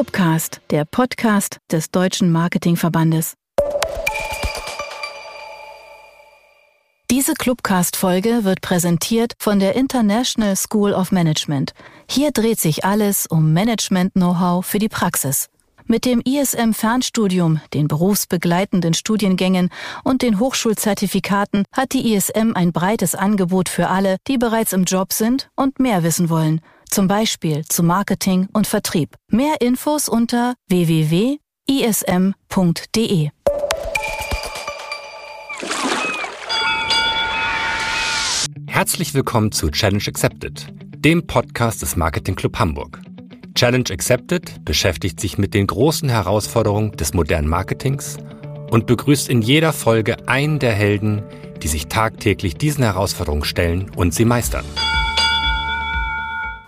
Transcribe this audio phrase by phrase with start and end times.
[0.00, 3.34] Clubcast, der Podcast des Deutschen Marketingverbandes.
[7.10, 11.74] Diese Clubcast-Folge wird präsentiert von der International School of Management.
[12.08, 15.50] Hier dreht sich alles um Management-Know-how für die Praxis.
[15.84, 19.68] Mit dem ISM-Fernstudium, den berufsbegleitenden Studiengängen
[20.02, 25.12] und den Hochschulzertifikaten hat die ISM ein breites Angebot für alle, die bereits im Job
[25.12, 26.62] sind und mehr wissen wollen.
[26.92, 29.14] Zum Beispiel zu Marketing und Vertrieb.
[29.28, 31.38] Mehr Infos unter www.ism.de.
[38.66, 43.00] Herzlich willkommen zu Challenge Accepted, dem Podcast des Marketing Club Hamburg.
[43.54, 48.16] Challenge Accepted beschäftigt sich mit den großen Herausforderungen des modernen Marketings
[48.72, 51.22] und begrüßt in jeder Folge einen der Helden,
[51.62, 54.64] die sich tagtäglich diesen Herausforderungen stellen und sie meistern.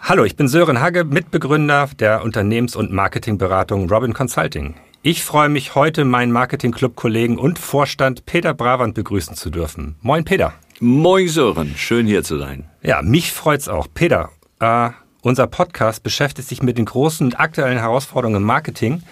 [0.05, 4.75] Hallo, ich bin Sören Hagge, Mitbegründer der Unternehmens- und Marketingberatung Robin Consulting.
[5.03, 9.94] Ich freue mich heute, meinen Marketing-Club-Kollegen und Vorstand Peter Bravand begrüßen zu dürfen.
[10.00, 10.55] Moin, Peter.
[10.81, 11.75] Moin, Sören.
[11.77, 12.64] Schön hier zu sein.
[12.83, 13.86] Ja, mich freut's auch.
[13.94, 14.91] Peter, äh,
[15.22, 19.05] unser Podcast beschäftigt sich mit den großen und aktuellen Herausforderungen im Marketing.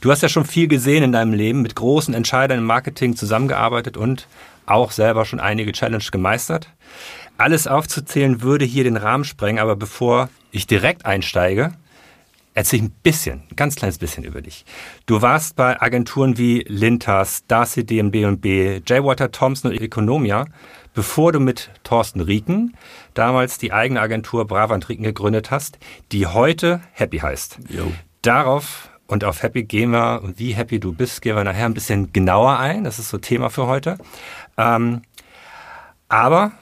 [0.00, 3.98] Du hast ja schon viel gesehen in deinem Leben, mit großen Entscheidern im Marketing zusammengearbeitet
[3.98, 4.26] und
[4.64, 6.70] auch selber schon einige Challenge gemeistert.
[7.36, 11.72] Alles aufzuzählen würde hier den Rahmen sprengen, aber bevor ich direkt einsteige,
[12.54, 14.64] erzähle ich ein bisschen, ein ganz kleines bisschen über dich.
[15.06, 19.04] Du warst bei Agenturen wie Lintas, Darcy DMB&B, J.
[19.04, 20.46] Water Thompson und Economia,
[20.92, 22.76] bevor du mit Thorsten Rieken
[23.14, 25.78] damals die eigene Agentur Bravant Rieken gegründet hast,
[26.10, 27.60] die heute Happy heißt.
[27.68, 27.92] Jo.
[28.22, 31.74] Darauf und auf Happy gehen wir und wie happy du bist, gehen wir nachher ein
[31.74, 32.84] bisschen genauer ein.
[32.84, 33.98] Das ist so Thema für heute.
[34.56, 35.02] Ähm,
[36.08, 36.52] aber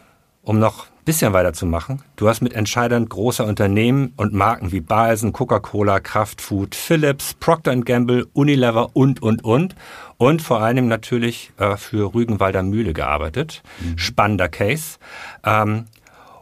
[0.42, 2.02] um noch bisschen weiterzumachen.
[2.16, 8.26] Du hast mit Entscheidern großer Unternehmen und Marken wie Balsen, Coca-Cola, Kraftfood, Philips, Procter Gamble,
[8.34, 9.74] Unilever und, und, und.
[10.18, 13.62] Und vor allem natürlich äh, für Rügenwalder Mühle gearbeitet.
[13.80, 13.96] Mhm.
[13.96, 14.98] Spannender Case.
[15.44, 15.86] Ähm,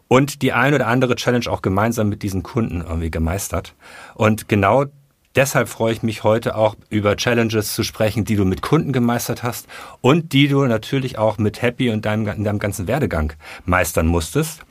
[0.09, 3.75] und die ein oder andere Challenge auch gemeinsam mit diesen Kunden irgendwie gemeistert.
[4.15, 4.87] Und genau
[5.35, 9.43] Deshalb freue ich mich heute auch über Challenges zu sprechen, die du mit Kunden gemeistert
[9.43, 9.67] hast
[10.01, 13.33] und die du natürlich auch mit Happy und deinem, deinem ganzen Werdegang
[13.65, 14.65] meistern musstest.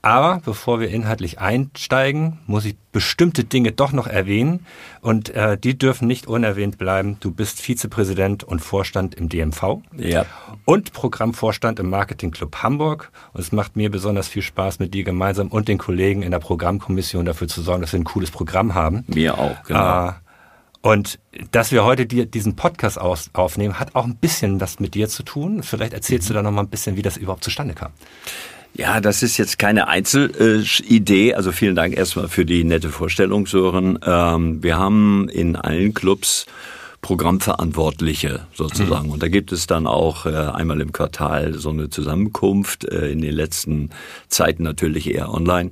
[0.00, 4.64] Aber bevor wir inhaltlich einsteigen, muss ich bestimmte Dinge doch noch erwähnen
[5.00, 7.16] und äh, die dürfen nicht unerwähnt bleiben.
[7.18, 10.24] Du bist Vizepräsident und Vorstand im DMV ja.
[10.64, 13.10] und Programmvorstand im Marketing Club Hamburg.
[13.32, 16.38] Und es macht mir besonders viel Spaß, mit dir gemeinsam und den Kollegen in der
[16.38, 19.04] Programmkommission dafür zu sorgen, dass wir ein cooles Programm haben.
[19.08, 20.08] Mir auch, genau.
[20.08, 20.12] Äh,
[20.80, 21.18] und
[21.50, 25.08] dass wir heute die, diesen Podcast aus, aufnehmen, hat auch ein bisschen was mit dir
[25.08, 25.64] zu tun.
[25.64, 26.28] Vielleicht erzählst mhm.
[26.28, 27.90] du da noch mal ein bisschen, wie das überhaupt zustande kam.
[28.74, 31.34] Ja, das ist jetzt keine Einzelidee.
[31.34, 33.98] Also vielen Dank erstmal für die nette Vorstellung, Sören.
[34.04, 36.46] Ähm, wir haben in allen Clubs
[37.00, 39.06] Programmverantwortliche sozusagen.
[39.06, 39.12] Mhm.
[39.12, 43.20] Und da gibt es dann auch äh, einmal im Quartal so eine Zusammenkunft, äh, in
[43.20, 43.90] den letzten
[44.28, 45.70] Zeiten natürlich eher online.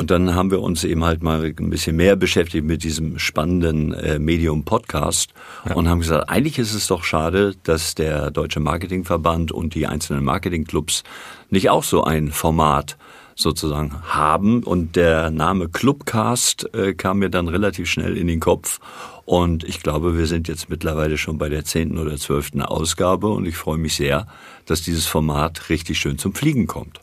[0.00, 3.92] Und dann haben wir uns eben halt mal ein bisschen mehr beschäftigt mit diesem spannenden
[3.94, 5.32] äh, Medium Podcast
[5.68, 5.74] ja.
[5.74, 10.22] und haben gesagt, eigentlich ist es doch schade, dass der Deutsche Marketingverband und die einzelnen
[10.22, 11.02] Marketingclubs
[11.50, 12.96] nicht auch so ein Format
[13.34, 14.62] sozusagen haben.
[14.62, 18.78] Und der Name Clubcast äh, kam mir dann relativ schnell in den Kopf.
[19.24, 23.46] Und ich glaube, wir sind jetzt mittlerweile schon bei der zehnten oder zwölften Ausgabe und
[23.46, 24.28] ich freue mich sehr,
[24.64, 27.00] dass dieses Format richtig schön zum Fliegen kommt.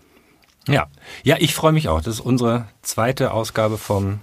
[0.67, 0.87] Ja,
[1.23, 2.01] ja, ich freue mich auch.
[2.01, 4.19] Das ist unsere zweite Ausgabe vom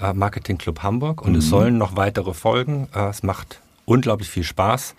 [0.00, 1.38] äh, Marketing Club Hamburg und mhm.
[1.38, 2.88] es sollen noch weitere folgen.
[2.94, 4.94] Äh, es macht unglaublich viel Spaß.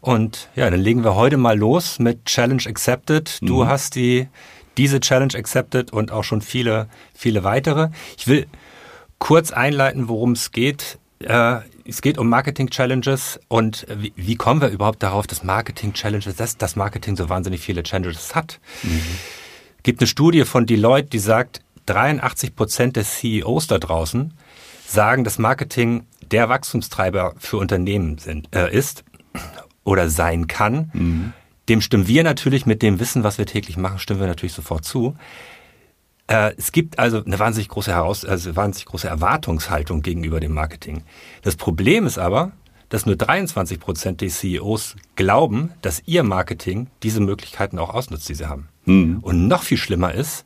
[0.00, 3.38] Und ja, dann legen wir heute mal los mit Challenge Accepted.
[3.40, 3.68] Du mhm.
[3.68, 4.28] hast die
[4.76, 7.88] diese Challenge accepted und auch schon viele, viele weitere.
[8.18, 8.46] Ich will
[9.18, 10.98] kurz einleiten, worum es geht.
[11.20, 15.94] Äh, es geht um Marketing Challenges und wie, wie, kommen wir überhaupt darauf, dass Marketing
[15.94, 18.60] Challenges, dass das Marketing so wahnsinnig viele Challenges hat?
[18.82, 19.00] Mhm
[19.86, 24.34] gibt eine Studie von Deloitte, die sagt, 83 Prozent der CEOs da draußen
[24.84, 29.04] sagen, dass Marketing der Wachstumstreiber für Unternehmen sind, äh, ist
[29.84, 30.90] oder sein kann.
[30.92, 31.32] Mhm.
[31.68, 34.84] Dem stimmen wir natürlich mit dem Wissen, was wir täglich machen, stimmen wir natürlich sofort
[34.84, 35.14] zu.
[36.26, 41.04] Äh, es gibt also eine wahnsinnig große Heraus also wahnsinnig große Erwartungshaltung gegenüber dem Marketing.
[41.42, 42.50] Das Problem ist aber,
[42.88, 48.34] dass nur 23 Prozent der CEOs glauben, dass ihr Marketing diese Möglichkeiten auch ausnutzt, die
[48.34, 48.68] sie haben.
[48.86, 49.18] Mhm.
[49.20, 50.44] Und noch viel schlimmer ist,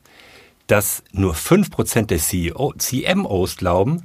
[0.67, 4.03] dass nur 5% der CEO, CMOs glauben,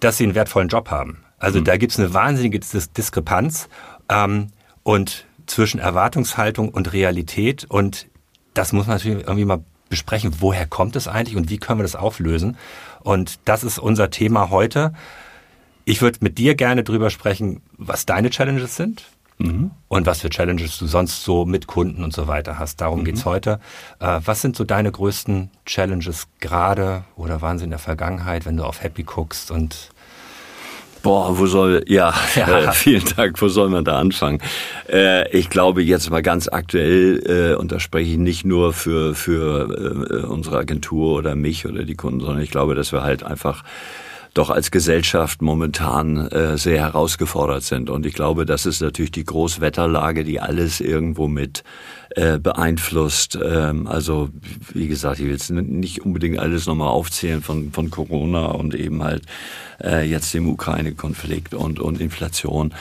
[0.00, 1.18] dass sie einen wertvollen Job haben.
[1.38, 1.64] Also mhm.
[1.64, 3.68] da gibt es eine wahnsinnige Dis Diskrepanz
[4.08, 4.48] ähm,
[4.82, 7.66] und zwischen Erwartungshaltung und Realität.
[7.68, 8.06] Und
[8.54, 10.36] das muss man natürlich irgendwie mal besprechen.
[10.40, 12.56] Woher kommt es eigentlich und wie können wir das auflösen?
[13.00, 14.92] Und das ist unser Thema heute.
[15.84, 19.04] Ich würde mit dir gerne drüber sprechen, was deine Challenges sind.
[19.42, 19.70] Mhm.
[19.88, 22.80] Und was für Challenges du sonst so mit Kunden und so weiter hast.
[22.80, 23.04] Darum mhm.
[23.04, 23.60] geht's heute.
[24.00, 28.56] Äh, was sind so deine größten Challenges gerade oder waren sie in der Vergangenheit, wenn
[28.56, 29.90] du auf Happy guckst und
[31.02, 32.60] Boah, wo soll, ja, ja.
[32.68, 34.38] Äh, vielen Dank, wo soll man da anfangen?
[34.88, 39.16] Äh, ich glaube jetzt mal ganz aktuell, äh, und da spreche ich nicht nur für,
[39.16, 43.24] für äh, unsere Agentur oder mich oder die Kunden, sondern ich glaube, dass wir halt
[43.24, 43.64] einfach
[44.34, 47.90] doch als Gesellschaft momentan äh, sehr herausgefordert sind.
[47.90, 51.64] Und ich glaube, das ist natürlich die Großwetterlage, die alles irgendwo mit
[52.16, 53.38] äh, beeinflusst.
[53.42, 54.30] Ähm, also
[54.72, 59.02] wie gesagt, ich will jetzt nicht unbedingt alles nochmal aufzählen von, von Corona und eben
[59.02, 59.22] halt
[59.82, 62.74] äh, jetzt dem Ukraine-Konflikt und, und Inflation.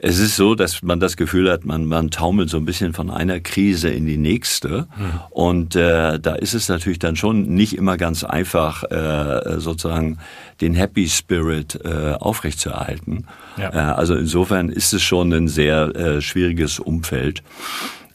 [0.00, 3.10] Es ist so, dass man das Gefühl hat, man, man taumelt so ein bisschen von
[3.10, 4.86] einer Krise in die nächste.
[4.96, 5.20] Mhm.
[5.30, 10.18] Und äh, da ist es natürlich dann schon nicht immer ganz einfach, äh, sozusagen
[10.60, 13.26] den Happy Spirit äh, aufrechtzuerhalten.
[13.56, 13.70] Ja.
[13.72, 17.42] Äh, also insofern ist es schon ein sehr äh, schwieriges Umfeld.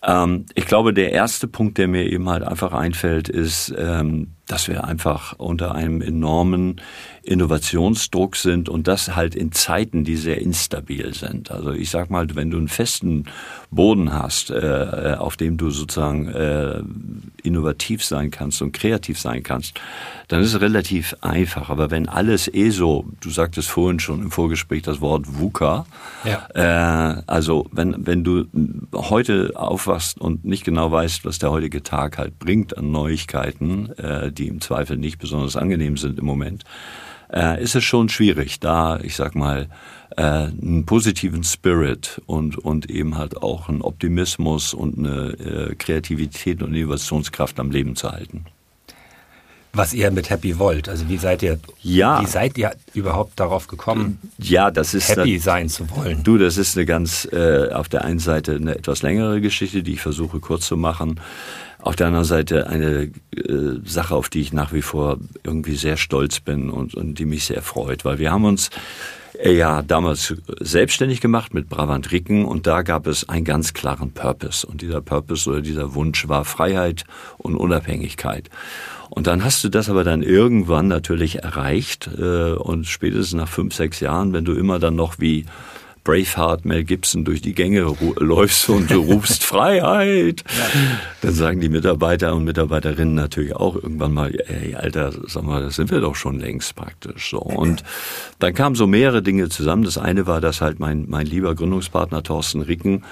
[0.04, 4.68] Ähm, ich glaube, der erste Punkt, der mir eben halt einfach einfällt, ist, ähm, dass
[4.68, 6.82] wir einfach unter einem enormen
[7.24, 11.52] Innovationsdruck sind und das halt in Zeiten, die sehr instabil sind.
[11.52, 13.26] Also ich sag mal, wenn du einen festen
[13.72, 16.84] Boden hast, äh, auf dem du sozusagen äh,
[17.42, 19.80] innovativ sein kannst und kreativ sein kannst,
[20.28, 21.70] dann ist es relativ einfach.
[21.70, 25.86] Aber wenn alles eh so, du sagtest vorhin schon im Vorgespräch das Wort VUCA,
[26.26, 26.48] ja.
[26.54, 28.46] äh, also wenn, wenn du
[28.94, 34.33] heute aufwachst und nicht genau weißt, was der heutige Tag halt bringt an Neuigkeiten, äh,
[34.38, 36.64] die im Zweifel nicht besonders angenehm sind im Moment,
[37.34, 39.68] äh, ist es schon schwierig, da, ich sag mal,
[40.16, 46.62] äh, einen positiven Spirit und, und eben halt auch einen Optimismus und eine äh, Kreativität
[46.62, 48.46] und Innovationskraft am Leben zu halten.
[49.76, 52.22] Was ihr mit Happy wollt, also wie seid ihr, ja.
[52.22, 56.22] wie seid ihr überhaupt darauf gekommen, ja, das ist happy sein zu wollen?
[56.22, 59.94] Du, das ist eine ganz, äh, auf der einen Seite eine etwas längere Geschichte, die
[59.94, 61.20] ich versuche kurz zu machen.
[61.84, 65.98] Auf der anderen Seite eine äh, Sache, auf die ich nach wie vor irgendwie sehr
[65.98, 68.70] stolz bin und, und die mich sehr freut, weil wir haben uns
[69.38, 74.12] äh, ja damals selbstständig gemacht mit Brabant Ricken und da gab es einen ganz klaren
[74.12, 77.04] Purpose und dieser Purpose oder dieser Wunsch war Freiheit
[77.38, 78.50] und Unabhängigkeit.
[79.10, 83.76] Und dann hast du das aber dann irgendwann natürlich erreicht äh, und spätestens nach fünf,
[83.76, 85.46] sechs Jahren, wenn du immer dann noch wie
[86.04, 90.44] Braveheart Mel Gibson durch die Gänge läufst und du rufst Freiheit,
[91.22, 95.76] dann sagen die Mitarbeiter und Mitarbeiterinnen natürlich auch irgendwann mal, ey, Alter, sag mal, das
[95.76, 97.40] sind wir doch schon längst praktisch so.
[97.40, 97.84] Und
[98.40, 99.84] dann kamen so mehrere Dinge zusammen.
[99.84, 103.04] Das eine war, dass halt mein, mein lieber Gründungspartner Thorsten Ricken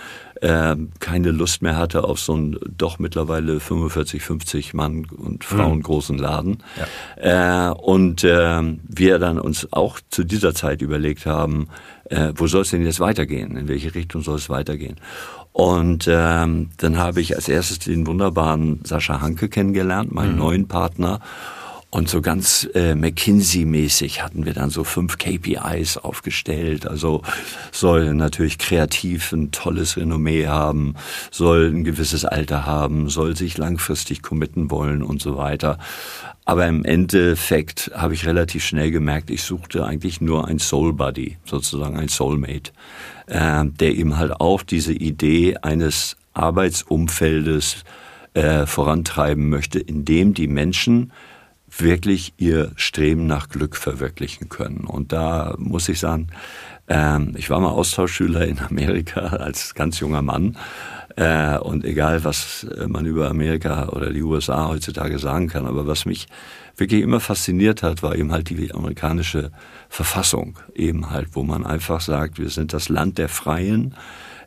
[0.42, 5.78] äh, keine Lust mehr hatte auf so einen doch mittlerweile 45, 50 Mann und Frauen
[5.78, 5.84] mhm.
[5.84, 6.58] großen Laden.
[7.18, 7.70] Ja.
[7.70, 11.68] Äh, und äh, wir dann uns auch zu dieser Zeit überlegt haben,
[12.10, 13.56] äh, wo soll es denn jetzt weitergehen?
[13.56, 14.98] In welche Richtung soll es weitergehen?
[15.54, 20.40] Und ähm, dann habe ich als erstes den wunderbaren Sascha Hanke kennengelernt, meinen mhm.
[20.40, 21.20] neuen Partner.
[21.94, 26.88] Und so ganz äh, McKinsey-mäßig hatten wir dann so fünf KPIs aufgestellt.
[26.88, 27.22] Also
[27.74, 30.96] soll natürlich kreativ ein tolles Renommee haben,
[31.32, 35.80] soll ein gewisses Alter haben, soll sich langfristig committen wollen und so weiter.
[36.46, 41.38] Aber im Endeffekt habe ich relativ schnell gemerkt, ich suchte eigentlich nur ein Soul Buddy,
[41.44, 42.72] sozusagen ein Soulmate,
[43.28, 47.84] äh, der eben halt auch diese Idee eines Arbeitsumfeldes
[48.34, 51.12] äh, vorantreiben möchte, in dem die Menschen
[51.78, 54.86] wirklich ihr Streben nach Glück verwirklichen können.
[54.86, 56.28] Und da muss ich sagen,
[56.88, 60.58] ähm, ich war mal Austauschschüler in Amerika als ganz junger Mann.
[61.16, 66.06] Äh, und egal, was man über Amerika oder die USA heutzutage sagen kann, aber was
[66.06, 66.28] mich
[66.78, 69.52] wirklich immer fasziniert hat, war eben halt die amerikanische
[69.90, 70.58] Verfassung.
[70.74, 73.96] Eben halt, wo man einfach sagt, wir sind das Land der Freien.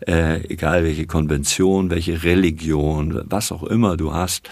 [0.07, 4.49] Äh, egal welche Konvention, welche Religion, was auch immer du hast,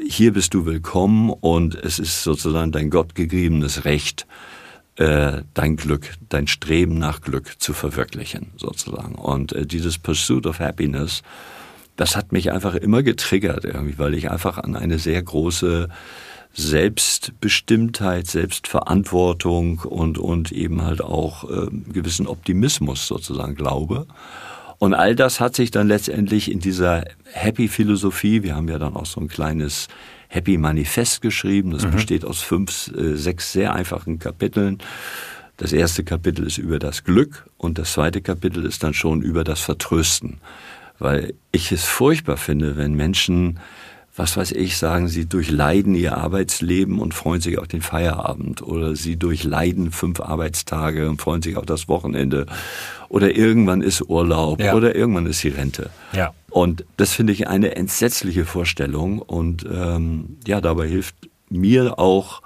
[0.00, 4.26] hier bist du willkommen und es ist sozusagen dein gottgegebenes Recht,
[4.96, 9.14] äh, dein Glück, dein Streben nach Glück zu verwirklichen, sozusagen.
[9.14, 11.22] Und äh, dieses Pursuit of Happiness,
[11.96, 15.88] das hat mich einfach immer getriggert, irgendwie, weil ich einfach an eine sehr große
[16.52, 24.06] Selbstbestimmtheit, Selbstverantwortung und, und eben halt auch äh, gewissen Optimismus sozusagen glaube.
[24.78, 29.06] Und all das hat sich dann letztendlich in dieser Happy-Philosophie, wir haben ja dann auch
[29.06, 29.88] so ein kleines
[30.28, 31.92] Happy-Manifest geschrieben, das mhm.
[31.92, 34.78] besteht aus fünf, äh, sechs sehr einfachen Kapiteln.
[35.56, 39.44] Das erste Kapitel ist über das Glück und das zweite Kapitel ist dann schon über
[39.44, 40.38] das Vertrösten.
[40.98, 43.60] Weil ich es furchtbar finde, wenn Menschen
[44.16, 48.94] was weiß ich, sagen, sie durchleiden ihr Arbeitsleben und freuen sich auf den Feierabend oder
[48.94, 52.46] sie durchleiden fünf Arbeitstage und freuen sich auf das Wochenende
[53.08, 54.74] oder irgendwann ist Urlaub ja.
[54.74, 55.90] oder irgendwann ist die Rente.
[56.12, 56.32] Ja.
[56.50, 61.16] Und das finde ich eine entsetzliche Vorstellung und ähm, ja, dabei hilft
[61.48, 62.42] mir auch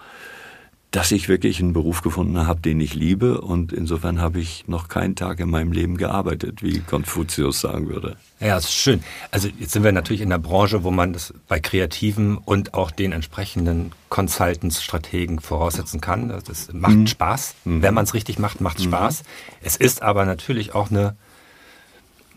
[0.90, 3.40] dass ich wirklich einen Beruf gefunden habe, den ich liebe.
[3.42, 8.16] Und insofern habe ich noch keinen Tag in meinem Leben gearbeitet, wie Konfuzius sagen würde.
[8.40, 9.02] Ja, das ist schön.
[9.30, 12.90] Also jetzt sind wir natürlich in der Branche, wo man das bei Kreativen und auch
[12.90, 16.28] den entsprechenden Consultants, Strategen voraussetzen kann.
[16.28, 17.06] Das macht mhm.
[17.06, 17.54] Spaß.
[17.64, 17.82] Mhm.
[17.82, 18.90] Wenn man es richtig macht, macht es mhm.
[18.90, 19.22] Spaß.
[19.60, 21.16] Es ist aber natürlich auch eine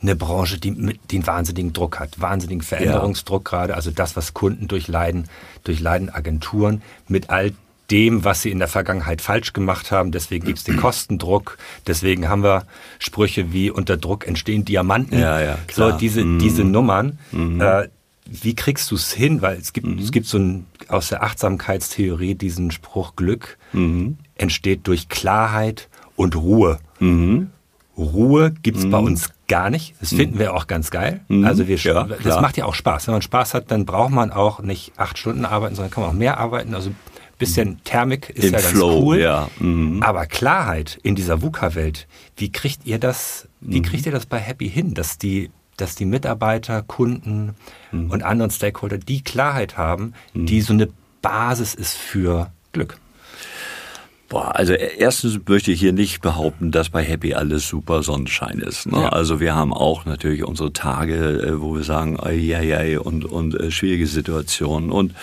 [0.01, 3.57] eine Branche, die, die einen wahnsinnigen Druck hat, wahnsinnigen Veränderungsdruck ja.
[3.57, 3.75] gerade.
[3.75, 5.29] Also das, was Kunden durchleiden,
[5.63, 7.53] durchleiden Agenturen mit all
[7.91, 10.11] dem, was sie in der Vergangenheit falsch gemacht haben.
[10.11, 11.57] Deswegen gibt es den Kostendruck.
[11.85, 12.65] Deswegen haben wir
[12.99, 15.19] Sprüche wie unter Druck entstehen Diamanten.
[15.19, 15.91] Ja, ja, klar.
[15.91, 16.39] So diese, mhm.
[16.39, 17.19] diese Nummern.
[17.31, 17.61] Mhm.
[17.61, 17.89] Äh,
[18.25, 19.41] wie kriegst du es hin?
[19.41, 19.99] Weil es gibt, mhm.
[19.99, 24.17] es gibt so ein, aus der Achtsamkeitstheorie diesen Spruch, Glück mhm.
[24.35, 26.79] entsteht durch Klarheit und Ruhe.
[26.99, 27.49] Mhm.
[27.97, 29.07] Ruhe gibt's bei mhm.
[29.07, 29.95] uns gar nicht.
[29.99, 31.19] Das finden wir auch ganz geil.
[31.43, 33.07] Also wir, ja, das macht ja auch Spaß.
[33.07, 36.11] Wenn man Spaß hat, dann braucht man auch nicht acht Stunden arbeiten, sondern kann man
[36.11, 36.73] auch mehr arbeiten.
[36.73, 36.91] Also
[37.41, 39.19] bisschen Thermik ist Im ja ganz Flow, cool.
[39.19, 39.49] Ja.
[39.59, 40.01] Mhm.
[40.01, 42.07] Aber Klarheit in dieser VUCA-Welt,
[42.37, 43.83] wie kriegt ihr das, wie mhm.
[43.83, 47.55] kriegt ihr das bei Happy hin, dass die, dass die Mitarbeiter, Kunden
[47.91, 48.11] mhm.
[48.11, 50.61] und anderen Stakeholder die Klarheit haben, die mhm.
[50.61, 50.89] so eine
[51.21, 52.97] Basis ist für Glück?
[54.31, 58.59] Boah, also e-, erstens möchte ich hier nicht behaupten, dass bei Happy alles super Sonnenschein
[58.59, 58.85] ist.
[58.85, 59.01] Ne?
[59.01, 59.09] Ja.
[59.09, 63.59] Also wir haben auch natürlich unsere Tage, äh, wo wir sagen, ja, ja, und, und
[63.59, 65.13] äh, schwierige Situationen und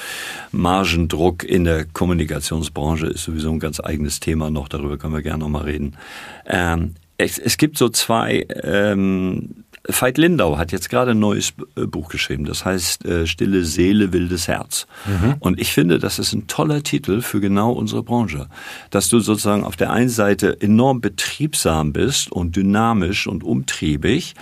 [0.52, 4.68] Margendruck in der Kommunikationsbranche ist sowieso ein ganz eigenes Thema noch.
[4.68, 5.96] Darüber können wir gerne noch mal reden.
[6.44, 11.86] Ähm, es, es gibt so zwei ähm, Veit Lindau hat jetzt gerade ein neues äh,
[11.86, 14.86] Buch geschrieben, das heißt äh, Stille Seele, wildes Herz.
[15.06, 15.36] Mhm.
[15.40, 18.48] Und ich finde, das ist ein toller Titel für genau unsere Branche.
[18.90, 24.34] Dass du sozusagen auf der einen Seite enorm betriebsam bist und dynamisch und umtriebig,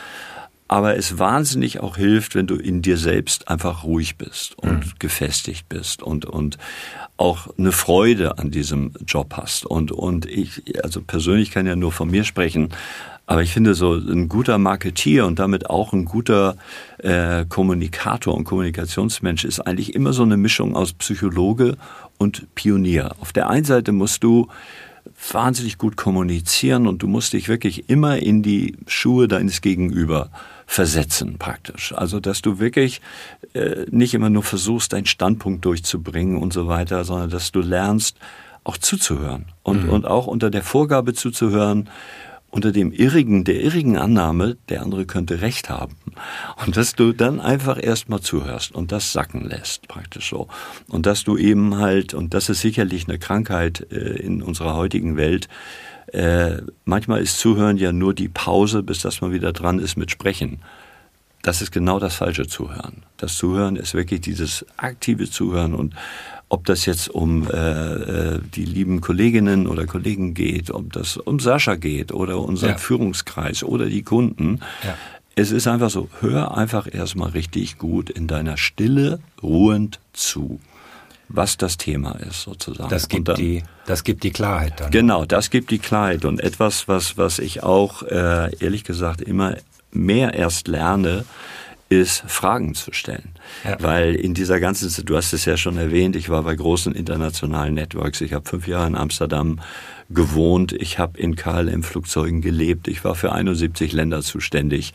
[0.68, 4.92] aber es wahnsinnig auch hilft, wenn du in dir selbst einfach ruhig bist und mhm.
[4.98, 6.58] gefestigt bist und, und
[7.16, 9.64] auch eine Freude an diesem Job hast.
[9.64, 12.70] Und, und ich, also persönlich kann ja nur von mir sprechen,
[13.28, 16.56] aber ich finde, so ein guter Marketier und damit auch ein guter
[16.98, 21.76] äh, Kommunikator und Kommunikationsmensch ist eigentlich immer so eine Mischung aus Psychologe
[22.18, 23.16] und Pionier.
[23.20, 24.46] Auf der einen Seite musst du
[25.32, 30.30] wahnsinnig gut kommunizieren und du musst dich wirklich immer in die Schuhe deines Gegenüber
[30.66, 31.92] versetzen praktisch.
[31.92, 33.00] Also dass du wirklich
[33.54, 38.18] äh, nicht immer nur versuchst, deinen Standpunkt durchzubringen und so weiter, sondern dass du lernst,
[38.64, 39.90] auch zuzuhören und, mhm.
[39.90, 41.88] und auch unter der Vorgabe zuzuhören,
[42.50, 45.96] unter dem irrigen, der irrigen Annahme, der andere könnte recht haben.
[46.64, 50.48] Und dass du dann einfach erstmal zuhörst und das sacken lässt, praktisch so.
[50.88, 55.16] Und dass du eben halt, und das ist sicherlich eine Krankheit äh, in unserer heutigen
[55.16, 55.48] Welt,
[56.12, 60.10] äh, manchmal ist Zuhören ja nur die Pause, bis dass man wieder dran ist mit
[60.10, 60.60] Sprechen.
[61.42, 63.04] Das ist genau das falsche Zuhören.
[63.18, 65.94] Das Zuhören ist wirklich dieses aktive Zuhören und
[66.48, 71.40] ob das jetzt um äh, äh, die lieben Kolleginnen oder Kollegen geht, ob das um
[71.40, 72.78] Sascha geht oder unseren ja.
[72.78, 74.60] Führungskreis oder die Kunden.
[74.84, 74.94] Ja.
[75.34, 80.60] Es ist einfach so, hör einfach erstmal richtig gut in deiner Stille ruhend zu
[81.28, 82.88] was das Thema ist sozusagen.
[82.88, 84.90] Das gibt, dann, die, das gibt die Klarheit dann.
[84.90, 86.24] Genau, das gibt die Klarheit.
[86.24, 89.56] Und etwas, was, was ich auch äh, ehrlich gesagt immer
[89.90, 91.24] mehr erst lerne,
[91.88, 93.30] ist, Fragen zu stellen.
[93.64, 93.76] Ja.
[93.80, 97.74] Weil in dieser ganzen, du hast es ja schon erwähnt, ich war bei großen internationalen
[97.74, 98.20] Networks.
[98.20, 99.60] Ich habe fünf Jahre in Amsterdam
[100.10, 100.72] gewohnt.
[100.72, 102.88] Ich habe in KLM-Flugzeugen gelebt.
[102.88, 104.94] Ich war für 71 Länder zuständig.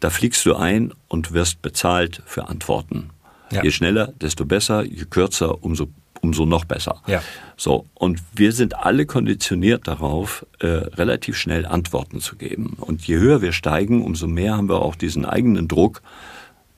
[0.00, 3.10] Da fliegst du ein und wirst bezahlt für Antworten.
[3.50, 3.62] Ja.
[3.62, 4.82] Je schneller, desto besser.
[4.84, 5.88] Je kürzer, umso
[6.26, 7.02] umso noch besser.
[7.06, 7.22] Ja.
[7.56, 12.76] So, und wir sind alle konditioniert darauf, äh, relativ schnell Antworten zu geben.
[12.80, 16.02] Und je höher wir steigen, umso mehr haben wir auch diesen eigenen Druck.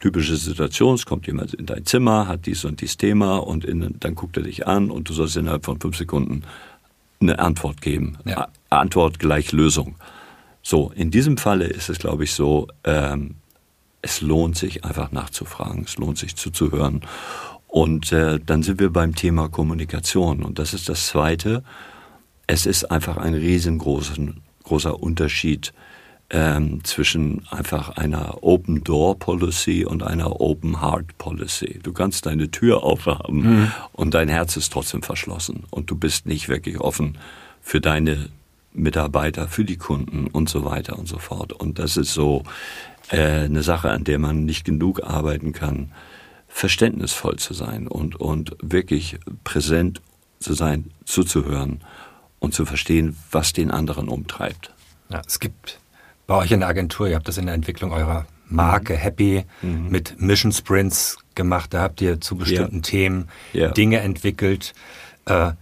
[0.00, 3.96] Typische Situation, es kommt jemand in dein Zimmer, hat dies und dies Thema und in,
[3.98, 6.42] dann guckt er dich an und du sollst innerhalb von fünf Sekunden
[7.20, 8.16] eine Antwort geben.
[8.24, 8.48] Ja.
[8.70, 9.96] Antwort gleich Lösung.
[10.62, 13.36] So, in diesem Falle ist es, glaube ich, so, ähm,
[14.02, 17.02] es lohnt sich einfach nachzufragen, es lohnt sich zuzuhören.
[17.66, 20.42] Und äh, dann sind wir beim Thema Kommunikation.
[20.42, 21.62] Und das ist das Zweite.
[22.46, 25.74] Es ist einfach ein riesengroßer Unterschied
[26.30, 31.80] ähm, zwischen einfach einer Open Door Policy und einer Open Heart Policy.
[31.82, 33.72] Du kannst deine Tür aufhaben mhm.
[33.92, 37.18] und dein Herz ist trotzdem verschlossen und du bist nicht wirklich offen
[37.60, 38.28] für deine
[38.72, 41.52] Mitarbeiter, für die Kunden und so weiter und so fort.
[41.52, 42.44] Und das ist so
[43.10, 45.92] äh, eine Sache, an der man nicht genug arbeiten kann
[46.48, 50.00] verständnisvoll zu sein und, und wirklich präsent
[50.40, 51.80] zu sein, zuzuhören
[52.40, 54.72] und zu verstehen, was den anderen umtreibt.
[55.10, 55.78] Ja, es gibt
[56.26, 58.98] bei euch in der Agentur, ihr habt das in der Entwicklung eurer Marke mhm.
[58.98, 59.88] Happy mhm.
[59.88, 61.74] mit Mission Sprints gemacht.
[61.74, 62.82] Da habt ihr zu bestimmten ja.
[62.82, 63.68] Themen ja.
[63.70, 64.74] Dinge entwickelt.
[65.26, 65.52] Äh,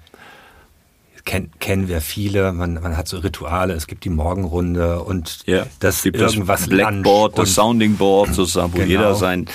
[1.26, 2.52] kenn, kennen wir viele.
[2.54, 3.75] Man, man hat so Rituale.
[3.75, 8.73] Es gibt die Morgenrunde und ja, das gibt irgendwas das Blackboard, das Sounding Board sozusagen,
[8.73, 8.88] wo genau.
[8.88, 9.47] jeder sein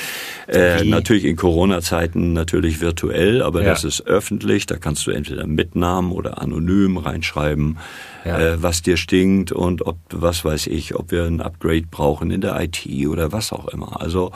[0.47, 3.69] äh, natürlich in Corona-Zeiten natürlich virtuell, aber ja.
[3.69, 4.65] das ist öffentlich.
[4.67, 7.79] Da kannst du entweder mit Namen oder anonym reinschreiben,
[8.25, 8.39] ja.
[8.39, 12.41] äh, was dir stinkt und ob was weiß ich, ob wir ein Upgrade brauchen in
[12.41, 14.01] der IT oder was auch immer.
[14.01, 14.31] Also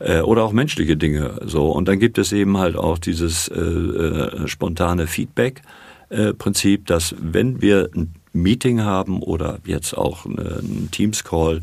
[0.00, 1.70] äh, oder auch menschliche Dinge so.
[1.70, 5.62] Und dann gibt es eben halt auch dieses äh, äh, spontane Feedback.
[6.10, 11.60] Äh, Prinzip, dass wenn wir ein Meeting haben oder jetzt auch einen Teams-Call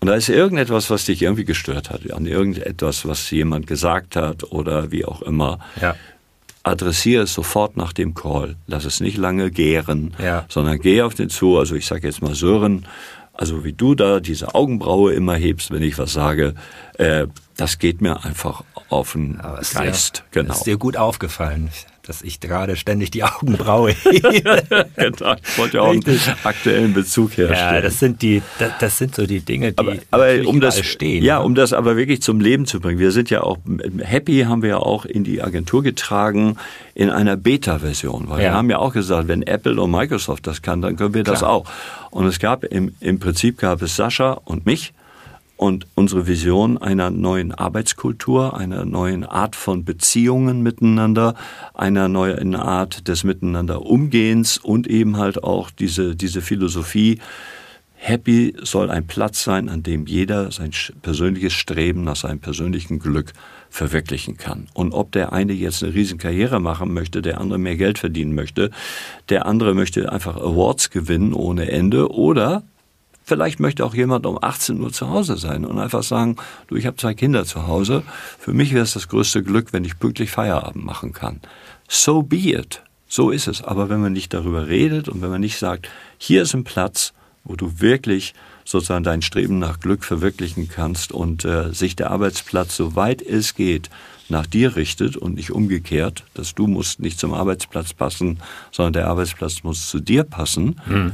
[0.00, 4.44] und da ist irgendetwas, was dich irgendwie gestört hat, an irgendetwas, was jemand gesagt hat
[4.50, 5.94] oder wie auch immer, ja.
[6.62, 8.56] adressiere es sofort nach dem Call.
[8.66, 10.46] Lass es nicht lange gären, ja.
[10.48, 11.58] sondern geh auf den zu.
[11.58, 12.86] Also ich sage jetzt mal Sören,
[13.34, 16.54] also wie du da diese Augenbraue immer hebst, wenn ich was sage,
[16.94, 17.26] äh,
[17.58, 19.38] das geht mir einfach auf den
[19.74, 20.24] Geist.
[20.32, 20.54] Dir, genau.
[20.54, 21.68] Ist dir gut aufgefallen
[22.10, 24.32] dass ich gerade ständig die Augenbraue hebe.
[24.96, 26.04] genau, ich wollte ja auch einen
[26.42, 27.74] aktuellen Bezug herstellen.
[27.76, 30.84] Ja, das sind die, das, das sind so die Dinge, die aber, aber um das
[30.84, 31.22] stehen.
[31.22, 31.44] Ja, ne?
[31.44, 32.98] um das aber wirklich zum Leben zu bringen.
[32.98, 33.58] Wir sind ja auch
[34.00, 36.56] Happy haben wir ja auch in die Agentur getragen
[36.96, 38.46] in einer Beta-Version, weil ja.
[38.46, 41.34] wir haben ja auch gesagt, wenn Apple und Microsoft das kann, dann können wir Klar.
[41.34, 41.64] das auch.
[42.10, 44.92] Und es gab im, im Prinzip gab es Sascha und mich
[45.60, 51.34] und unsere Vision einer neuen Arbeitskultur, einer neuen Art von Beziehungen miteinander,
[51.74, 57.18] einer neuen Art des Miteinander Umgehens und eben halt auch diese, diese Philosophie,
[57.92, 60.70] Happy soll ein Platz sein, an dem jeder sein
[61.02, 63.34] persönliches Streben nach seinem persönlichen Glück
[63.68, 64.68] verwirklichen kann.
[64.72, 68.34] Und ob der eine jetzt eine riesen Karriere machen möchte, der andere mehr Geld verdienen
[68.34, 68.70] möchte,
[69.28, 72.62] der andere möchte einfach Awards gewinnen ohne Ende oder
[73.30, 76.34] Vielleicht möchte auch jemand um 18 Uhr zu Hause sein und einfach sagen,
[76.66, 78.02] du, ich habe zwei Kinder zu Hause.
[78.40, 81.40] Für mich wäre es das größte Glück, wenn ich pünktlich Feierabend machen kann.
[81.88, 82.82] So be it.
[83.06, 83.62] So ist es.
[83.62, 85.88] Aber wenn man nicht darüber redet und wenn man nicht sagt,
[86.18, 87.12] hier ist ein Platz,
[87.44, 92.74] wo du wirklich sozusagen dein Streben nach Glück verwirklichen kannst und äh, sich der Arbeitsplatz,
[92.74, 93.90] soweit es geht,
[94.28, 98.40] nach dir richtet und nicht umgekehrt, dass du musst nicht zum Arbeitsplatz passen,
[98.72, 101.12] sondern der Arbeitsplatz muss zu dir passen, mhm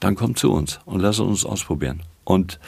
[0.00, 2.02] dann komm zu uns und lass uns ausprobieren.
[2.24, 2.58] Und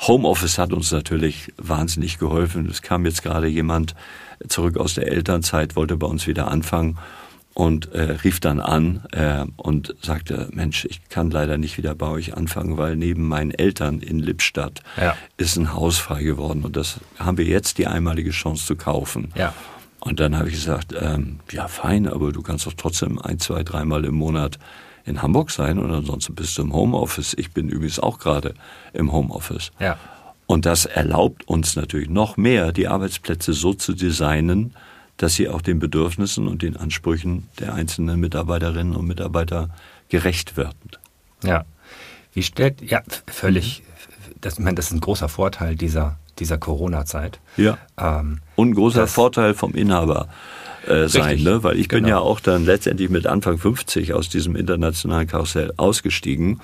[0.00, 2.68] Homeoffice hat uns natürlich wahnsinnig geholfen.
[2.70, 3.94] Es kam jetzt gerade jemand
[4.48, 6.98] zurück aus der Elternzeit, wollte bei uns wieder anfangen
[7.54, 12.06] und äh, rief dann an äh, und sagte, Mensch, ich kann leider nicht wieder bei
[12.06, 15.16] euch anfangen, weil neben meinen Eltern in Lippstadt ja.
[15.38, 19.32] ist ein Haus frei geworden und das haben wir jetzt die einmalige Chance zu kaufen.
[19.34, 19.52] Ja.
[19.98, 23.64] Und dann habe ich gesagt, ähm, ja fein, aber du kannst doch trotzdem ein, zwei,
[23.64, 24.60] dreimal im Monat
[25.04, 27.34] in Hamburg sein und ansonsten bist du im Homeoffice.
[27.34, 28.54] Ich bin übrigens auch gerade
[28.92, 29.70] im Homeoffice.
[29.78, 29.98] Ja.
[30.46, 34.74] Und das erlaubt uns natürlich noch mehr, die Arbeitsplätze so zu designen,
[35.18, 39.68] dass sie auch den Bedürfnissen und den Ansprüchen der einzelnen Mitarbeiterinnen und Mitarbeiter
[40.08, 40.90] gerecht werden.
[41.42, 41.64] Ja.
[42.32, 43.82] Wie stellt, ja, völlig,
[44.40, 47.40] das, ich meine, das ist ein großer Vorteil dieser, dieser Corona-Zeit.
[47.56, 47.76] Ja.
[47.98, 50.28] Ähm, und ein großer Vorteil vom Inhaber
[50.88, 51.62] äh, sein, ne?
[51.62, 52.02] weil ich genau.
[52.02, 56.60] bin ja auch dann letztendlich mit Anfang 50 aus diesem internationalen Karussell ausgestiegen,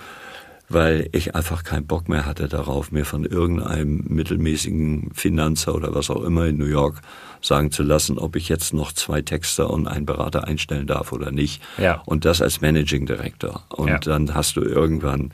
[0.69, 6.11] weil ich einfach keinen Bock mehr hatte darauf, mir von irgendeinem mittelmäßigen Finanzer oder was
[6.11, 7.03] auch immer in New York
[7.43, 11.31] sagen zu lassen, ob ich jetzt noch zwei Texter und einen Berater einstellen darf oder
[11.31, 11.63] nicht.
[11.77, 12.03] Ja.
[12.07, 13.65] Und das als Managing Director.
[13.69, 13.99] Und ja.
[13.99, 15.33] dann hast du irgendwann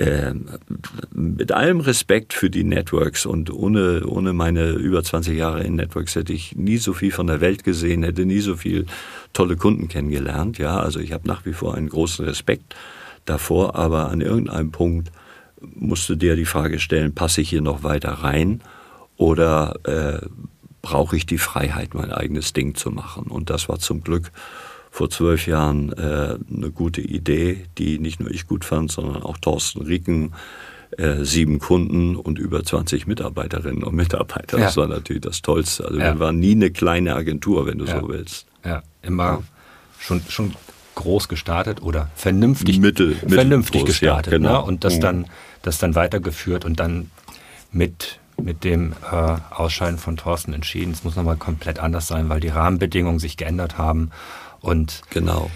[0.00, 0.32] äh,
[1.12, 6.14] mit allem Respekt für die Networks und ohne, ohne meine über 20 Jahre in Networks
[6.14, 8.86] hätte ich nie so viel von der Welt gesehen, hätte nie so viel
[9.34, 10.56] tolle Kunden kennengelernt.
[10.56, 12.74] Ja, also ich habe nach wie vor einen großen Respekt
[13.26, 15.12] davor, aber an irgendeinem Punkt
[15.60, 18.62] musste dir die Frage stellen, passe ich hier noch weiter rein
[19.18, 20.26] oder äh,
[20.80, 23.24] brauche ich die Freiheit, mein eigenes Ding zu machen?
[23.26, 24.30] Und das war zum Glück
[24.90, 29.38] vor zwölf Jahren äh, eine gute Idee, die nicht nur ich gut fand, sondern auch
[29.38, 30.32] Thorsten Rieken,
[30.98, 34.58] äh, sieben Kunden und über 20 Mitarbeiterinnen und Mitarbeiter.
[34.58, 34.64] Ja.
[34.64, 35.84] Das war natürlich das Tollste.
[35.84, 36.14] Also ja.
[36.14, 38.00] wir waren nie eine kleine Agentur, wenn du ja.
[38.00, 38.46] so willst.
[38.64, 39.42] Ja, immer
[39.98, 40.54] schon, schon
[40.96, 44.32] groß gestartet oder vernünftig, Mittel, vernünftig groß, gestartet.
[44.32, 44.52] Genau.
[44.52, 44.62] ne?
[44.62, 45.00] Und das mhm.
[45.00, 45.26] dann,
[45.62, 47.10] das dann weitergeführt und dann
[47.72, 50.92] mit mit dem äh, Ausscheiden von Thorsten entschieden.
[50.92, 54.12] Es muss nochmal komplett anders sein, weil die Rahmenbedingungen sich geändert haben
[54.60, 55.50] und genau.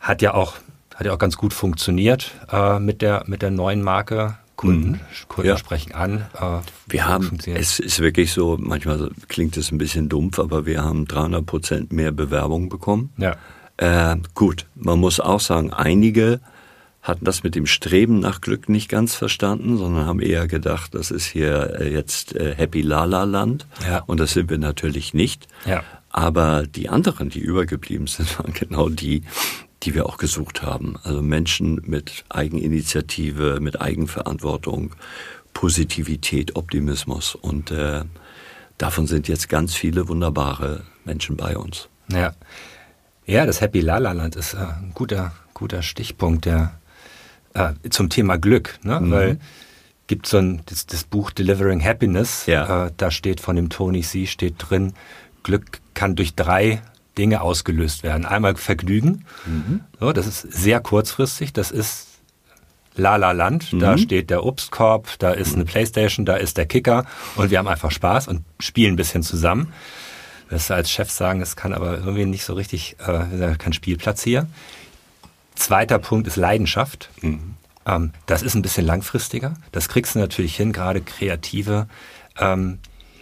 [0.00, 0.54] hat ja auch
[0.94, 4.36] hat ja auch ganz gut funktioniert äh, mit der mit der neuen Marke.
[4.54, 5.00] Kunden, mhm.
[5.28, 5.56] Kunden ja.
[5.56, 6.26] sprechen an.
[6.38, 10.84] Äh, wir haben, es ist wirklich so, manchmal klingt es ein bisschen dumpf, aber wir
[10.84, 13.12] haben 300 Prozent mehr Bewerbungen bekommen.
[13.16, 13.34] Ja.
[13.78, 16.40] Äh, gut, man muss auch sagen, einige
[17.02, 21.10] hatten das mit dem Streben nach Glück nicht ganz verstanden, sondern haben eher gedacht, das
[21.10, 23.66] ist hier äh, jetzt äh, Happy Lala Land.
[23.84, 24.04] Ja.
[24.06, 25.48] Und das sind wir natürlich nicht.
[25.66, 25.82] Ja.
[26.12, 29.22] Aber die anderen, die übergeblieben sind, waren genau die,
[29.82, 30.96] die wir auch gesucht haben.
[31.02, 34.94] Also Menschen mit Eigeninitiative, mit Eigenverantwortung,
[35.54, 37.34] Positivität, Optimismus.
[37.34, 38.04] Und äh,
[38.78, 41.88] davon sind jetzt ganz viele wunderbare Menschen bei uns.
[42.08, 42.34] Ja,
[43.26, 46.78] ja das Happy Lala Land ist äh, ein guter, guter Stichpunkt der,
[47.54, 48.78] äh, zum Thema Glück.
[48.82, 49.00] Ne?
[49.00, 49.10] Mhm.
[49.10, 49.40] Weil
[50.06, 52.86] gibt so ein das, das Buch Delivering Happiness, ja.
[52.86, 54.26] äh, da steht von dem Tony C.
[54.26, 54.92] steht drin,
[55.42, 56.82] Glück kann durch drei
[57.18, 58.24] Dinge ausgelöst werden.
[58.24, 59.80] Einmal Vergnügen, mhm.
[60.00, 62.08] so, das ist sehr kurzfristig, das ist
[62.94, 63.80] Lala Land, mhm.
[63.80, 67.68] da steht der Obstkorb, da ist eine Playstation, da ist der Kicker und wir haben
[67.68, 69.72] einfach Spaß und spielen ein bisschen zusammen.
[70.50, 74.46] Das als Chef sagen, es kann aber irgendwie nicht so richtig, äh, kein Spielplatz hier.
[75.54, 77.08] Zweiter Punkt ist Leidenschaft.
[77.22, 77.54] Mhm.
[77.86, 79.54] Ähm, das ist ein bisschen langfristiger.
[79.72, 81.88] Das kriegst du natürlich hin, gerade Kreative
[82.38, 82.78] ähm,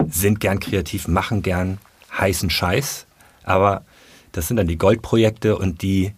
[0.09, 1.79] sind gern kreativ, machen gern
[2.21, 3.07] heißen Scheiß.
[3.45, 3.85] Aber
[4.33, 6.13] das sind dann die Goldprojekte und die,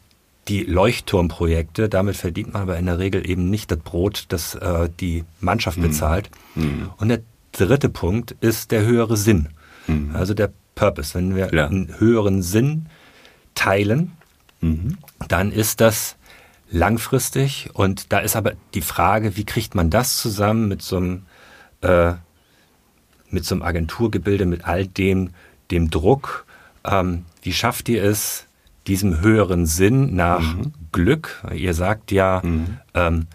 [0.49, 1.89] die Leuchtturmprojekte.
[1.89, 5.79] Damit verdient man aber in der Regel eben nicht das Brot, das äh, die Mannschaft
[5.79, 5.83] mhm.
[5.83, 6.31] bezahlt.
[6.55, 6.91] Mhm.
[6.99, 7.21] Und der
[7.53, 9.49] dritte Punkt ist der höhere Sinn.
[9.87, 10.11] Mhm.
[10.15, 11.15] Also der Purpose.
[11.15, 11.67] Wenn wir ja.
[11.67, 12.87] einen höheren Sinn
[13.55, 14.13] teilen,
[14.61, 14.99] mhm.
[15.29, 16.17] dann ist das
[16.71, 17.71] langfristig.
[17.75, 21.23] Und da ist aber die Frage, wie kriegt man das zusammen mit so einem,
[21.83, 22.15] äh,
[23.31, 25.31] mit so einem Agenturgebilde, mit all dem,
[25.73, 26.47] dem Druck,
[26.85, 28.47] ähm, wie schafft ihr es,
[28.87, 30.73] diesem höheren Sinn nach mhm.
[30.93, 31.43] Glück?
[31.55, 32.79] Ihr sagt ja, mhm.
[32.95, 33.27] ähm,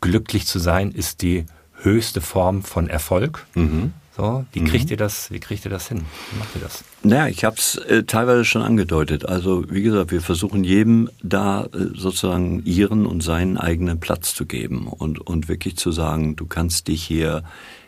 [0.00, 1.46] glücklich zu sein ist die
[1.82, 3.46] höchste Form von Erfolg.
[3.54, 3.92] Mhm.
[4.16, 4.92] So, wie kriegt mhm.
[4.92, 5.30] ihr das?
[5.30, 6.00] Wie kriegt ihr das hin?
[6.32, 6.84] Wie macht ihr das?
[7.02, 9.26] Naja, ich habe es äh, teilweise schon angedeutet.
[9.26, 14.46] Also wie gesagt, wir versuchen jedem da äh, sozusagen ihren und seinen eigenen Platz zu
[14.46, 17.42] geben und und wirklich zu sagen, du kannst dich hier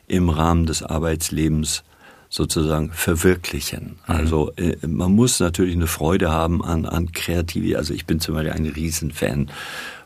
[0.07, 1.83] im Rahmen des Arbeitslebens
[2.29, 3.99] sozusagen verwirklichen.
[4.07, 4.15] Mhm.
[4.15, 7.77] Also äh, man muss natürlich eine Freude haben an, an Kreativität.
[7.77, 9.51] Also ich bin zum Beispiel ein Riesenfan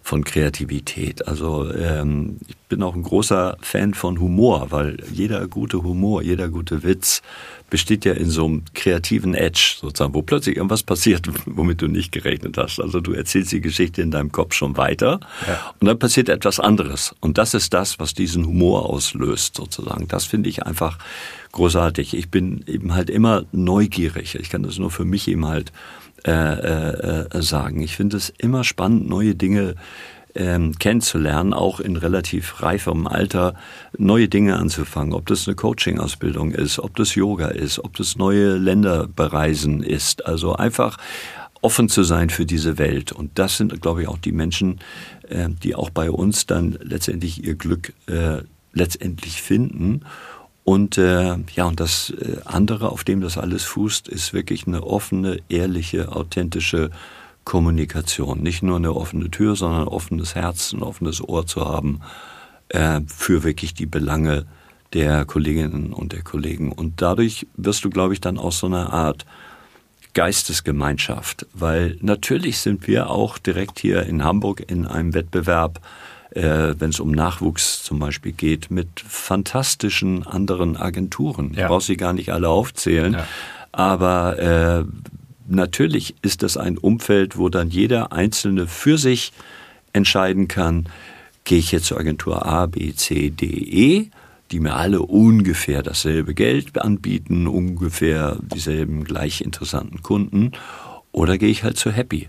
[0.03, 1.27] von Kreativität.
[1.29, 6.49] Also ähm, ich bin auch ein großer Fan von Humor, weil jeder gute Humor, jeder
[6.49, 7.23] gute Witz
[7.71, 12.13] besteht ja in so einem kreativen Edge sozusagen, wo plötzlich irgendwas passiert, womit du nicht
[12.13, 12.81] gerechnet hast.
[12.81, 15.73] Also du erzählst die Geschichte in deinem Kopf schon weiter ja.
[15.81, 17.15] und dann passiert etwas anderes.
[17.21, 20.09] Und das ist das, was diesen Humor auslöst sozusagen.
[20.09, 20.99] Das finde ich einfach
[21.53, 22.15] großartig.
[22.15, 24.35] Ich bin eben halt immer neugierig.
[24.35, 25.73] Ich kann das nur für mich eben halt
[26.25, 27.83] äh, äh, äh, sagen.
[27.83, 29.75] Ich finde es immer spannend, neue Dinge
[30.35, 33.55] ähm, kennenzulernen, auch in relativ reifem Alter
[33.99, 35.15] neue Dinge anzufangen.
[35.15, 40.25] Ob das eine Coaching-Ausbildung ist, ob das Yoga ist, ob das neue Länder bereisen ist.
[40.27, 40.97] Also einfach
[41.61, 43.13] offen zu sein für diese Welt.
[43.13, 44.81] Und das sind, glaube ich, auch die Menschen,
[45.29, 50.03] äh, die auch bei uns dann letztendlich ihr Glück äh, letztendlich finden.
[50.65, 54.85] Und äh, ja, und das äh, andere, auf dem das alles fußt, ist wirklich eine
[54.85, 56.91] offene, ehrliche, authentische
[57.45, 58.43] Kommunikation.
[58.43, 62.01] Nicht nur eine offene Tür, sondern ein offenes Herz, ein offenes Ohr zu haben
[62.69, 64.47] äh, für wirklich die Belange
[64.93, 66.71] der Kolleginnen und der Kollegen.
[66.71, 69.25] Und dadurch wirst du, glaube ich, dann auch so eine Art
[70.15, 75.81] Geistesgemeinschaft, weil natürlich sind wir auch direkt hier in Hamburg in einem Wettbewerb
[76.35, 81.53] äh, wenn es um Nachwuchs zum Beispiel geht, mit fantastischen anderen Agenturen.
[81.55, 81.63] Ja.
[81.63, 83.15] Ich brauche sie gar nicht alle aufzählen.
[83.15, 83.27] Ja.
[83.73, 84.85] Aber äh,
[85.49, 89.33] natürlich ist das ein Umfeld, wo dann jeder Einzelne für sich
[89.93, 90.87] entscheiden kann,
[91.45, 94.11] gehe ich jetzt zur Agentur A, B, C, D, E,
[94.51, 100.53] die mir alle ungefähr dasselbe Geld anbieten, ungefähr dieselben gleich interessanten Kunden,
[101.11, 102.29] oder gehe ich halt zu Happy.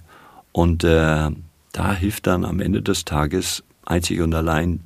[0.51, 1.29] Und äh,
[1.71, 4.81] da hilft dann am Ende des Tages einzig und allein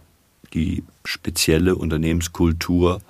[0.53, 3.01] die spezielle Unternehmenskultur,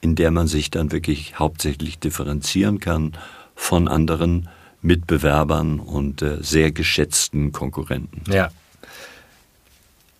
[0.00, 3.12] in der man sich dann wirklich hauptsächlich differenzieren kann
[3.54, 4.48] von anderen
[4.82, 8.24] Mitbewerbern und äh, sehr geschätzten Konkurrenten.
[8.30, 8.50] Ja.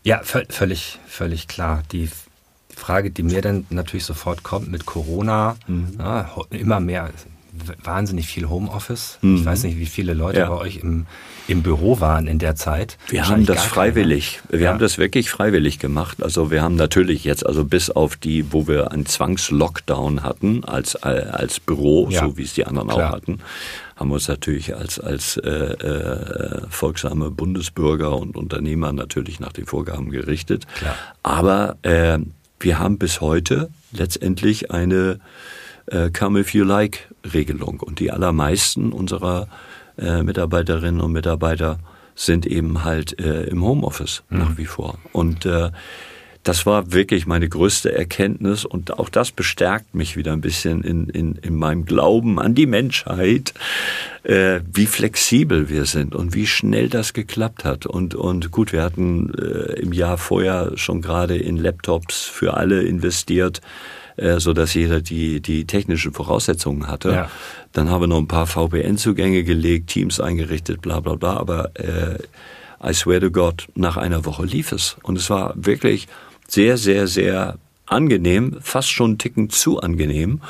[0.04, 1.84] Ja, völlig, völlig klar.
[1.92, 2.10] Die
[2.74, 5.94] Frage, die mir dann natürlich sofort kommt mit Corona, mhm.
[5.98, 7.10] ja, immer mehr,
[7.82, 9.18] wahnsinnig viel Homeoffice.
[9.20, 9.36] Mhm.
[9.36, 10.48] Ich weiß nicht, wie viele Leute ja.
[10.48, 11.06] bei euch im,
[11.48, 12.96] im Büro waren in der Zeit.
[13.08, 14.40] Wir haben das freiwillig.
[14.48, 14.60] Keine.
[14.60, 14.72] Wir ja.
[14.72, 16.22] haben das wirklich freiwillig gemacht.
[16.22, 20.96] Also wir haben natürlich jetzt, also bis auf die, wo wir einen Zwangslockdown hatten als,
[20.96, 22.20] als Büro, ja.
[22.20, 23.10] so wie es die anderen Klar.
[23.10, 23.40] auch hatten,
[23.96, 29.66] haben wir uns natürlich als, als äh, äh, folgsame Bundesbürger und Unternehmer natürlich nach den
[29.66, 30.66] Vorgaben gerichtet.
[30.74, 30.96] Klar.
[31.22, 32.18] Aber äh,
[32.60, 35.20] wir haben bis heute letztendlich eine
[35.92, 37.80] äh, Come If You Like Regelung.
[37.80, 39.48] Und die allermeisten unserer
[39.98, 41.78] äh, Mitarbeiterinnen und Mitarbeiter
[42.14, 44.38] sind eben halt äh, im Homeoffice mhm.
[44.38, 44.98] nach wie vor.
[45.12, 45.70] Und äh,
[46.42, 51.08] das war wirklich meine größte Erkenntnis und auch das bestärkt mich wieder ein bisschen in,
[51.08, 53.54] in, in meinem Glauben an die Menschheit,
[54.24, 57.86] äh, wie flexibel wir sind und wie schnell das geklappt hat.
[57.86, 62.82] Und, und gut, wir hatten äh, im Jahr vorher schon gerade in Laptops für alle
[62.82, 63.60] investiert,
[64.16, 67.12] äh, so dass jeder die, die technischen Voraussetzungen hatte.
[67.12, 67.30] Ja.
[67.72, 71.36] Dann haben wir noch ein paar VPN-Zugänge gelegt, Teams eingerichtet, bla bla bla.
[71.36, 72.18] Aber äh,
[72.84, 74.96] I swear to God, nach einer Woche lief es.
[75.04, 76.08] Und es war wirklich
[76.52, 80.40] sehr, sehr, sehr angenehm, fast schon einen Ticken zu angenehm.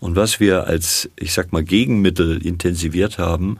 [0.00, 3.58] Und was wir als, ich sag mal, Gegenmittel intensiviert haben,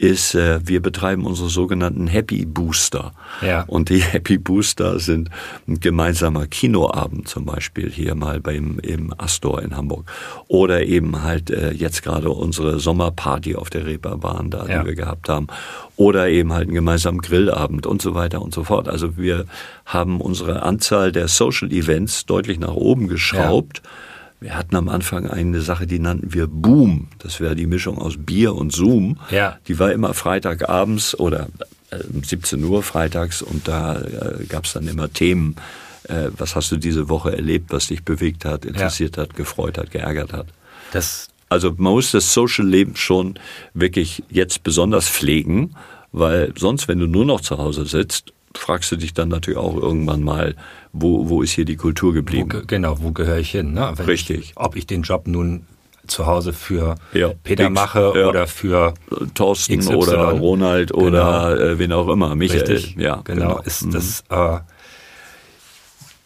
[0.00, 3.12] ist, äh, wir betreiben unsere sogenannten Happy Booster.
[3.42, 3.64] Ja.
[3.66, 5.28] Und die Happy Booster sind
[5.68, 10.10] ein gemeinsamer Kinoabend zum Beispiel hier mal beim im Astor in Hamburg.
[10.48, 14.80] Oder eben halt äh, jetzt gerade unsere Sommerparty auf der Reeperbahn da, ja.
[14.80, 15.48] die wir gehabt haben.
[15.96, 18.88] Oder eben halt einen gemeinsamen Grillabend und so weiter und so fort.
[18.88, 19.44] Also wir
[19.84, 23.82] haben unsere Anzahl der Social Events deutlich nach oben geschraubt.
[23.84, 23.90] Ja
[24.40, 27.08] wir hatten am Anfang eine Sache, die nannten wir Boom.
[27.18, 29.18] Das wäre die Mischung aus Bier und Zoom.
[29.30, 29.58] Ja.
[29.68, 31.48] Die war immer Freitagabends oder
[31.90, 35.56] äh, 17 Uhr freitags und da äh, gab es dann immer Themen.
[36.04, 39.24] Äh, was hast du diese Woche erlebt, was dich bewegt hat, interessiert ja.
[39.24, 40.46] hat, gefreut hat, geärgert hat?
[40.92, 43.38] Das also man muss das Social Leben schon
[43.74, 45.74] wirklich jetzt besonders pflegen,
[46.12, 49.76] weil sonst, wenn du nur noch zu Hause sitzt, fragst du dich dann natürlich auch
[49.76, 50.54] irgendwann mal,
[50.92, 52.50] wo, wo ist hier die Kultur geblieben?
[52.52, 53.74] Wo, genau, wo gehöre ich hin?
[53.74, 53.94] Ne?
[54.06, 54.38] Richtig.
[54.38, 55.66] Ich, ob ich den Job nun
[56.06, 58.28] zu Hause für ja, Peter X, mache ja.
[58.28, 58.94] oder für
[59.34, 59.94] Thorsten XY.
[59.94, 61.70] oder Ronald oder genau.
[61.72, 62.62] äh, wen auch immer, Michael.
[62.62, 62.96] Richtig.
[62.96, 63.48] Ja, genau.
[63.48, 63.60] genau.
[63.60, 63.92] Ist mhm.
[63.92, 64.58] das, äh,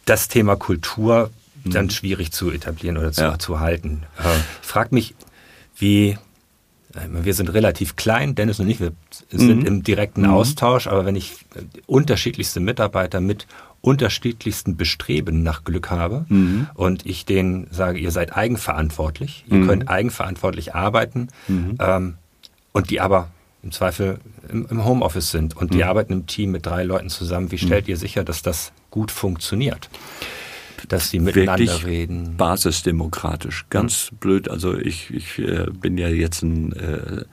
[0.06, 1.30] das Thema Kultur
[1.64, 1.70] mhm.
[1.70, 3.38] dann schwierig zu etablieren oder zu, ja.
[3.38, 4.04] zu halten.
[4.18, 5.14] Äh, ich frage mich,
[5.76, 6.18] wie
[7.08, 8.92] wir sind relativ klein, Dennis und ich, wir
[9.30, 9.66] sind mhm.
[9.66, 10.30] im direkten mhm.
[10.30, 11.32] Austausch, aber wenn ich
[11.86, 13.46] unterschiedlichste Mitarbeiter mit
[13.80, 16.68] unterschiedlichsten Bestreben nach Glück habe mhm.
[16.74, 19.66] und ich denen sage, ihr seid eigenverantwortlich, ihr mhm.
[19.66, 21.76] könnt eigenverantwortlich arbeiten mhm.
[21.80, 22.14] ähm,
[22.72, 23.28] und die aber
[23.62, 27.50] im Zweifel im, im Homeoffice sind und die arbeiten im Team mit drei Leuten zusammen,
[27.50, 29.88] wie stellt ihr sicher, dass das gut funktioniert?
[30.88, 32.36] Dass sie miteinander Wirklich reden.
[32.36, 34.16] Basisdemokratisch, ganz mhm.
[34.16, 34.48] blöd.
[34.50, 37.24] Also ich, ich äh, bin ja jetzt ein äh,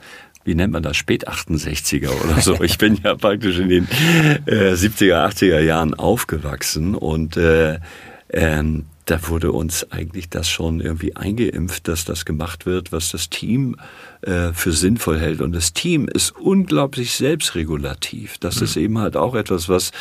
[0.44, 2.62] wie nennt man das, spät 68er oder so.
[2.64, 3.88] Ich bin ja praktisch in den
[4.48, 7.80] äh, 70er, 80er Jahren aufgewachsen und äh,
[8.30, 13.30] ähm, da wurde uns eigentlich das schon irgendwie eingeimpft, dass das gemacht wird, was das
[13.30, 13.76] Team
[14.22, 15.42] äh, für sinnvoll hält.
[15.42, 18.38] Und das Team ist unglaublich selbstregulativ.
[18.38, 18.64] Das mhm.
[18.64, 19.92] ist eben halt auch etwas, was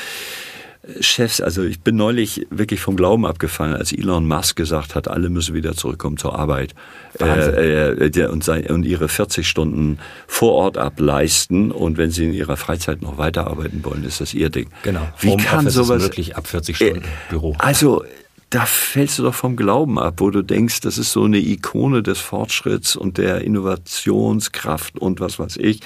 [1.01, 5.31] Chefs, also ich bin neulich wirklich vom Glauben abgefallen, als Elon Musk gesagt hat, alle
[5.31, 6.75] müssen wieder zurückkommen zur Arbeit
[7.21, 12.33] äh, äh, und, sein, und ihre 40 Stunden vor Ort ableisten und wenn sie in
[12.33, 14.69] ihrer Freizeit noch weiterarbeiten wollen, ist das ihr Ding.
[14.83, 15.07] Genau.
[15.19, 17.55] Wie kann sowas wirklich ab 40 Stunden äh, Büro?
[17.59, 18.05] Also
[18.51, 22.03] da fällst du doch vom Glauben ab, wo du denkst, das ist so eine Ikone
[22.03, 25.81] des Fortschritts und der Innovationskraft und was weiß ich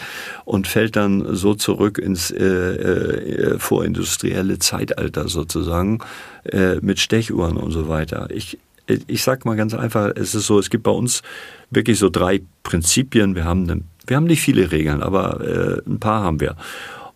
[0.46, 5.98] und fällt dann so zurück ins äh, äh, vorindustrielle Zeitalter sozusagen
[6.44, 8.28] äh, mit Stechuhren und so weiter.
[8.30, 11.22] Ich ich sag mal ganz einfach, es ist so, es gibt bei uns
[11.70, 13.34] wirklich so drei Prinzipien.
[13.34, 16.54] Wir haben eine, wir haben nicht viele Regeln, aber äh, ein paar haben wir.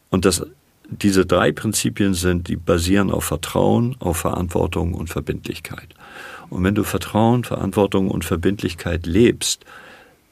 [0.09, 0.47] Und das
[0.89, 5.89] diese drei Prinzipien sind, die basieren auf Vertrauen, auf Verantwortung und Verbindlichkeit.
[6.51, 9.65] Und wenn du Vertrauen, Verantwortung und Verbindlichkeit lebst,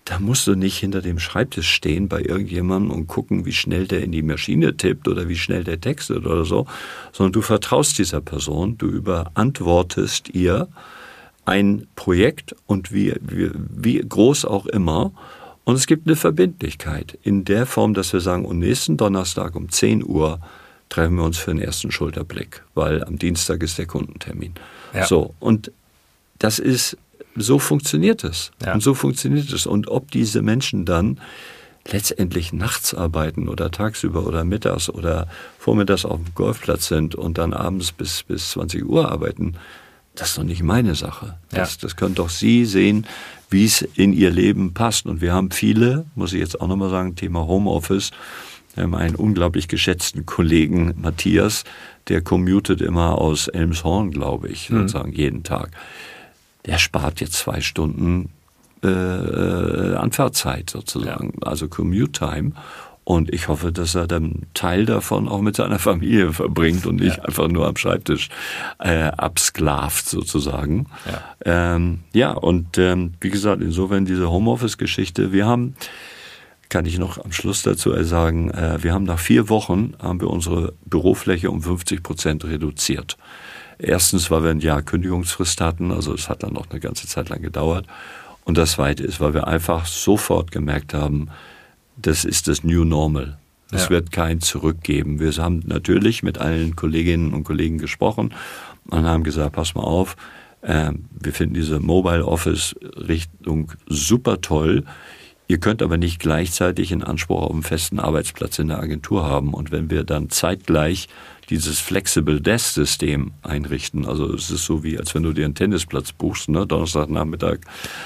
[0.06, 4.02] da musst du nicht hinter dem Schreibtisch stehen bei irgendjemandem und gucken, wie schnell der
[4.02, 6.66] in die Maschine tippt oder wie schnell der textet oder so,
[7.12, 10.68] sondern du vertraust dieser Person, du überantwortest ihr
[11.44, 15.12] ein Projekt und wie, wie, wie groß auch immer
[15.66, 19.68] und es gibt eine Verbindlichkeit in der Form, dass wir sagen, und nächsten Donnerstag um
[19.68, 20.38] 10 Uhr
[20.88, 24.54] treffen wir uns für den ersten Schulterblick, weil am Dienstag ist der Kundentermin.
[24.94, 25.06] Ja.
[25.06, 25.72] So, und
[26.38, 26.96] das ist,
[27.34, 28.52] so funktioniert es.
[28.64, 28.74] Ja.
[28.74, 29.66] Und so funktioniert es.
[29.66, 31.20] Und ob diese Menschen dann
[31.84, 35.26] letztendlich nachts arbeiten oder tagsüber oder mittags oder
[35.58, 39.56] vormittags auf dem Golfplatz sind und dann abends bis, bis 20 Uhr arbeiten,
[40.14, 41.38] das ist doch nicht meine Sache.
[41.50, 41.78] Das, ja.
[41.82, 43.04] das können doch Sie sehen,
[43.50, 45.06] wie es in ihr Leben passt.
[45.06, 48.10] Und wir haben viele, muss ich jetzt auch nochmal sagen, Thema Homeoffice,
[48.74, 51.64] wir haben einen unglaublich geschätzten Kollegen, Matthias,
[52.08, 54.80] der commutet immer aus Elmshorn, glaube ich, mhm.
[54.80, 55.70] sozusagen jeden Tag.
[56.66, 58.30] Der spart jetzt zwei Stunden
[58.82, 61.46] äh, Anfahrtzeit sozusagen, ja.
[61.46, 62.52] also Commute Time.
[63.06, 67.18] Und ich hoffe, dass er dann Teil davon auch mit seiner Familie verbringt und nicht
[67.18, 67.22] ja.
[67.22, 68.30] einfach nur am Schreibtisch
[68.80, 70.86] äh, absklavt sozusagen.
[71.06, 75.76] Ja, ähm, ja und ähm, wie gesagt, insofern diese Homeoffice-Geschichte, wir haben,
[76.68, 80.28] kann ich noch am Schluss dazu sagen, äh, wir haben nach vier Wochen haben wir
[80.28, 83.16] unsere Bürofläche um 50 Prozent reduziert.
[83.78, 87.28] Erstens, weil wir ein Jahr Kündigungsfrist hatten, also es hat dann noch eine ganze Zeit
[87.28, 87.86] lang gedauert.
[88.44, 91.28] Und das Zweite ist, weil wir einfach sofort gemerkt haben,
[91.96, 93.38] das ist das New Normal.
[93.72, 93.90] Es ja.
[93.90, 95.18] wird kein Zurück geben.
[95.18, 98.32] Wir haben natürlich mit allen Kolleginnen und Kollegen gesprochen
[98.88, 100.16] und haben gesagt, pass mal auf,
[100.62, 104.84] äh, wir finden diese Mobile Office Richtung super toll.
[105.48, 109.54] Ihr könnt aber nicht gleichzeitig in Anspruch auf einen festen Arbeitsplatz in der Agentur haben.
[109.54, 111.08] Und wenn wir dann zeitgleich
[111.50, 115.54] dieses Flexible Desk System einrichten, also es ist so wie, als wenn du dir einen
[115.54, 116.66] Tennisplatz buchst, ne?
[116.66, 117.58] Donnerstagnachmittag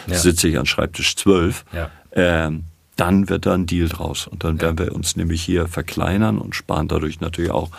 [0.07, 0.18] ja.
[0.18, 1.90] sitze ich an Schreibtisch 12, ja.
[2.12, 2.64] ähm,
[3.01, 4.27] dann wird da ein Deal draus.
[4.27, 7.71] Und dann werden wir uns nämlich hier verkleinern und sparen dadurch natürlich auch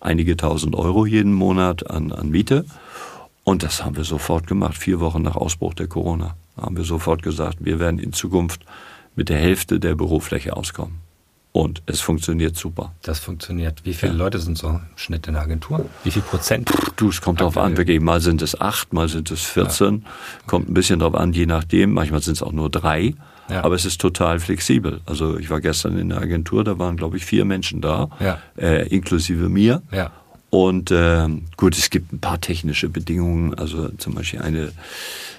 [0.00, 2.64] einige tausend Euro jeden Monat an, an Miete.
[3.42, 6.36] Und das haben wir sofort gemacht, vier Wochen nach Ausbruch der Corona.
[6.56, 8.60] Haben wir sofort gesagt, wir werden in Zukunft
[9.16, 11.00] mit der Hälfte der Bürofläche auskommen.
[11.50, 12.94] Und es funktioniert super.
[13.02, 13.84] Das funktioniert.
[13.84, 14.18] Wie viele ja.
[14.18, 15.86] Leute sind so im Schnitt in der Agentur?
[16.04, 16.70] Wie viel Prozent?
[16.94, 17.76] Du, es kommt darauf an.
[17.76, 20.02] Wirklich, mal sind es acht, mal sind es 14.
[20.04, 20.10] Ja.
[20.46, 21.94] Kommt ein bisschen darauf an, je nachdem.
[21.94, 23.14] Manchmal sind es auch nur drei.
[23.48, 23.64] Ja.
[23.64, 25.00] Aber es ist total flexibel.
[25.06, 28.38] Also ich war gestern in der Agentur, da waren, glaube ich, vier Menschen da, ja.
[28.56, 29.82] äh, inklusive mir.
[29.90, 30.10] Ja.
[30.50, 34.72] Und äh, gut, es gibt ein paar technische Bedingungen, also zum Beispiel eine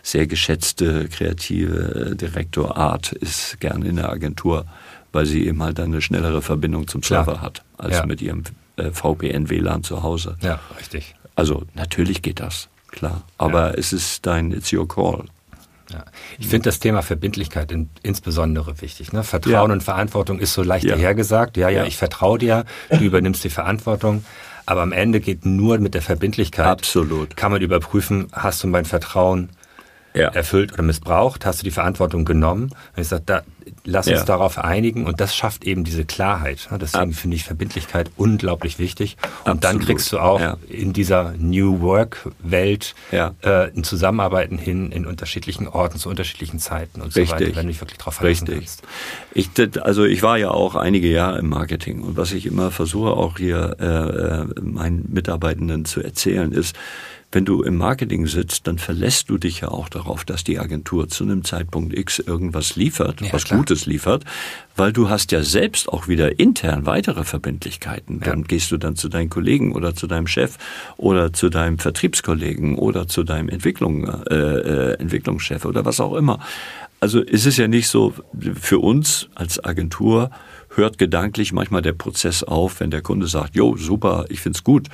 [0.03, 4.65] sehr geschätzte kreative Direktor Art ist gerne in der Agentur,
[5.11, 8.43] weil sie eben halt eine schnellere Verbindung zum Server hat, als mit ihrem
[8.77, 10.37] äh, VPN-WLAN zu Hause.
[10.41, 11.15] Ja, richtig.
[11.35, 13.23] Also natürlich geht das, klar.
[13.37, 15.25] Aber es ist dein, it's your call.
[15.89, 16.05] Ja.
[16.37, 19.13] Ich finde das Thema Verbindlichkeit in, insbesondere wichtig.
[19.13, 19.23] Ne?
[19.23, 19.73] Vertrauen ja.
[19.73, 20.95] und Verantwortung ist so leicht ja.
[20.95, 21.57] dahergesagt.
[21.57, 24.23] Ja, ja, ich vertraue dir, du übernimmst die Verantwortung.
[24.65, 26.67] Aber am Ende geht nur mit der Verbindlichkeit.
[26.67, 27.35] Absolut.
[27.35, 29.49] Kann man überprüfen, hast du mein Vertrauen
[30.13, 31.45] erfüllt oder missbraucht?
[31.45, 32.71] Hast du die Verantwortung genommen?
[32.95, 33.41] Und ich sage, da,
[33.83, 34.25] lass uns ja.
[34.25, 36.69] darauf einigen und das schafft eben diese Klarheit.
[36.79, 39.17] Deswegen finde ich Verbindlichkeit unglaublich wichtig.
[39.45, 39.63] Und Absolut.
[39.63, 40.57] dann kriegst du auch ja.
[40.67, 47.15] in dieser New Work-Welt äh, ein Zusammenarbeiten hin in unterschiedlichen Orten zu unterschiedlichen Zeiten und
[47.15, 47.29] Richtig.
[47.29, 48.79] so weiter, wenn du dich wirklich darauf verlassen Richtig.
[49.33, 49.49] Ich,
[49.81, 53.37] also ich war ja auch einige Jahre im Marketing und was ich immer versuche auch
[53.37, 56.75] hier äh, äh meinen Mitarbeitenden zu erzählen ist,
[57.31, 61.09] wenn du im Marketing sitzt, dann verlässt du dich ja auch darauf, dass die Agentur
[61.09, 63.59] zu einem Zeitpunkt X irgendwas liefert, ja, was klar.
[63.59, 64.25] Gutes liefert,
[64.75, 68.19] weil du hast ja selbst auch wieder intern weitere Verbindlichkeiten.
[68.21, 68.45] Dann ja.
[68.47, 70.57] gehst du dann zu deinen Kollegen oder zu deinem Chef
[70.97, 76.39] oder zu deinem Vertriebskollegen oder zu deinem Entwicklung, äh, äh, Entwicklungschef oder was auch immer.
[76.99, 78.13] Also ist es ja nicht so,
[78.59, 80.31] für uns als Agentur
[80.75, 84.87] hört gedanklich manchmal der Prozess auf, wenn der Kunde sagt, jo, super, ich find's gut.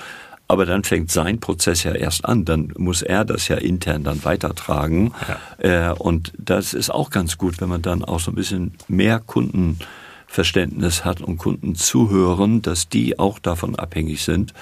[0.47, 2.45] Aber dann fängt sein Prozess ja erst an.
[2.45, 5.13] Dann muss er das ja intern dann weitertragen.
[5.59, 5.91] Ja.
[5.91, 9.19] Äh, und das ist auch ganz gut, wenn man dann auch so ein bisschen mehr
[9.19, 14.53] Kundenverständnis hat und Kunden zuhören, dass die auch davon abhängig sind,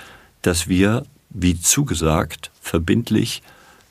[0.42, 3.42] dass wir, wie zugesagt, verbindlich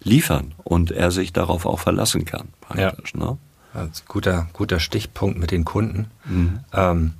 [0.02, 2.48] liefern und er sich darauf auch verlassen kann.
[2.74, 2.94] Ja.
[3.14, 3.36] Ne?
[3.74, 6.06] Das guter, guter Stichpunkt mit den Kunden.
[6.24, 6.60] Mhm.
[6.72, 7.14] Ähm,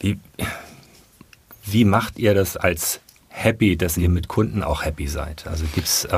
[0.00, 0.18] wie,
[1.64, 3.00] wie macht ihr das als
[3.34, 5.46] happy, dass ihr mit Kunden auch happy seid?
[5.46, 6.08] Also gibt's, äh,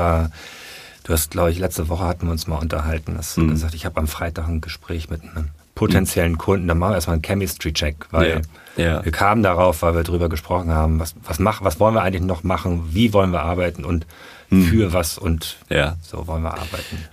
[1.03, 3.49] du hast, glaube ich, letzte Woche hatten wir uns mal unterhalten, hast mhm.
[3.49, 6.37] gesagt, ich habe am Freitag ein Gespräch mit einem potenziellen mhm.
[6.37, 8.41] Kunden, dann machen wir erstmal einen Chemistry-Check, weil
[8.77, 8.83] ja.
[8.83, 9.05] Ja.
[9.05, 12.23] wir kamen darauf, weil wir darüber gesprochen haben, was, was, mach, was wollen wir eigentlich
[12.23, 14.05] noch machen, wie wollen wir arbeiten und
[14.49, 14.63] mhm.
[14.63, 15.97] für was und ja.
[16.01, 17.05] so wollen wir arbeiten.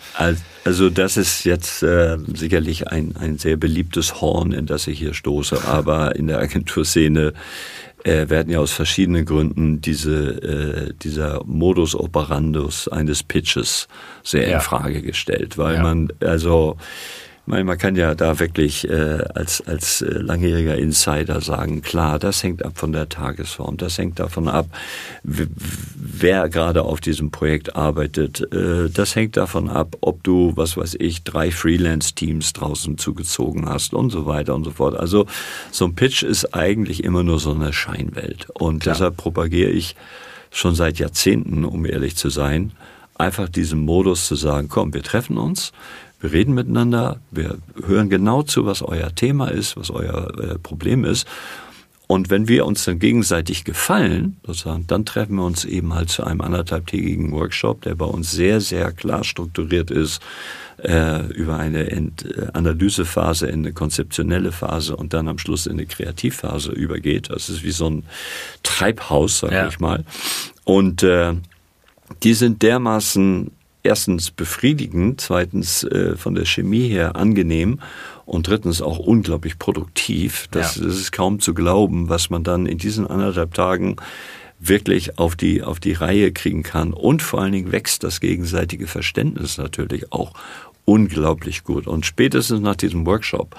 [0.64, 5.14] Also das ist jetzt äh, sicherlich ein, ein sehr beliebtes Horn, in das ich hier
[5.14, 7.34] stoße, aber in der Agenturszene
[8.04, 13.88] äh, werden ja aus verschiedenen Gründen diese, äh, dieser Modus operandus eines Pitches
[14.22, 14.56] sehr ja.
[14.56, 15.82] in Frage gestellt, weil ja.
[15.82, 16.76] man also
[17.46, 22.64] man kann ja da wirklich äh, als, als äh, langjähriger Insider sagen, klar, das hängt
[22.64, 24.66] ab von der Tagesform, das hängt davon ab,
[25.22, 30.96] wer gerade auf diesem Projekt arbeitet, äh, das hängt davon ab, ob du, was weiß
[30.98, 34.96] ich, drei Freelance-Teams draußen zugezogen hast und so weiter und so fort.
[34.96, 35.26] Also
[35.70, 38.94] so ein Pitch ist eigentlich immer nur so eine Scheinwelt und Klar.
[38.94, 39.96] deshalb propagiere ich
[40.50, 42.72] schon seit Jahrzehnten, um ehrlich zu sein,
[43.14, 45.72] einfach diesen Modus zu sagen, komm, wir treffen uns,
[46.20, 51.04] wir reden miteinander, wir hören genau zu, was euer Thema ist, was euer äh, Problem
[51.04, 51.26] ist.
[52.06, 56.24] Und wenn wir uns dann gegenseitig gefallen, sozusagen, dann treffen wir uns eben halt zu
[56.24, 60.20] einem anderthalbtägigen Workshop, der bei uns sehr, sehr klar strukturiert ist,
[60.82, 65.72] äh, über eine Ent äh, Analysephase in eine konzeptionelle Phase und dann am Schluss in
[65.72, 67.30] eine Kreativphase übergeht.
[67.30, 68.04] Das ist wie so ein
[68.62, 69.68] Treibhaus, sag ja.
[69.68, 70.04] ich mal.
[70.64, 71.34] Und äh,
[72.22, 73.50] die sind dermaßen
[73.82, 77.80] erstens befriedigend, zweitens äh, von der Chemie her angenehm
[78.24, 80.48] und drittens auch unglaublich produktiv.
[80.50, 80.84] Das, ja.
[80.84, 83.96] das ist kaum zu glauben, was man dann in diesen anderthalb Tagen
[84.58, 86.94] wirklich auf die, auf die Reihe kriegen kann.
[86.94, 90.32] Und vor allen Dingen wächst das gegenseitige Verständnis natürlich auch
[90.86, 91.86] unglaublich gut.
[91.86, 93.54] Und spätestens nach diesem Workshop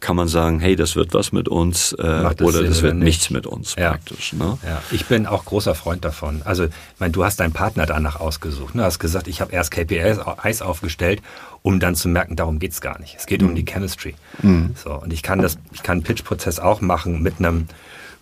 [0.00, 2.96] kann man sagen, hey, das wird was mit uns äh, das oder Sinn, das wird
[2.96, 3.90] nichts mit uns ja.
[3.90, 4.32] praktisch.
[4.34, 4.58] Ne?
[4.64, 4.82] Ja.
[4.90, 6.42] Ich bin auch großer Freund davon.
[6.44, 8.74] Also, ich meine, du hast deinen Partner danach ausgesucht.
[8.74, 8.82] Ne?
[8.82, 11.22] Du hast gesagt, ich habe erst KPIs aufgestellt,
[11.62, 13.16] um dann zu merken, darum geht's gar nicht.
[13.18, 13.48] Es geht mhm.
[13.48, 14.14] um die Chemistry.
[14.42, 14.74] Mhm.
[14.76, 17.66] So, und ich kann das, ich kann einen Pitch-Prozess auch machen mit einem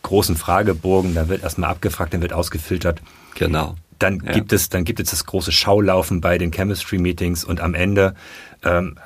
[0.03, 1.15] großen Fragebogen.
[1.15, 3.03] Da wird erstmal abgefragt, dann wird ausgefiltert.
[3.35, 3.75] Genau.
[3.99, 4.33] Dann ja.
[4.33, 8.15] gibt es, dann gibt es das große Schaulaufen bei den Chemistry-Meetings und am Ende
[8.63, 8.97] ähm,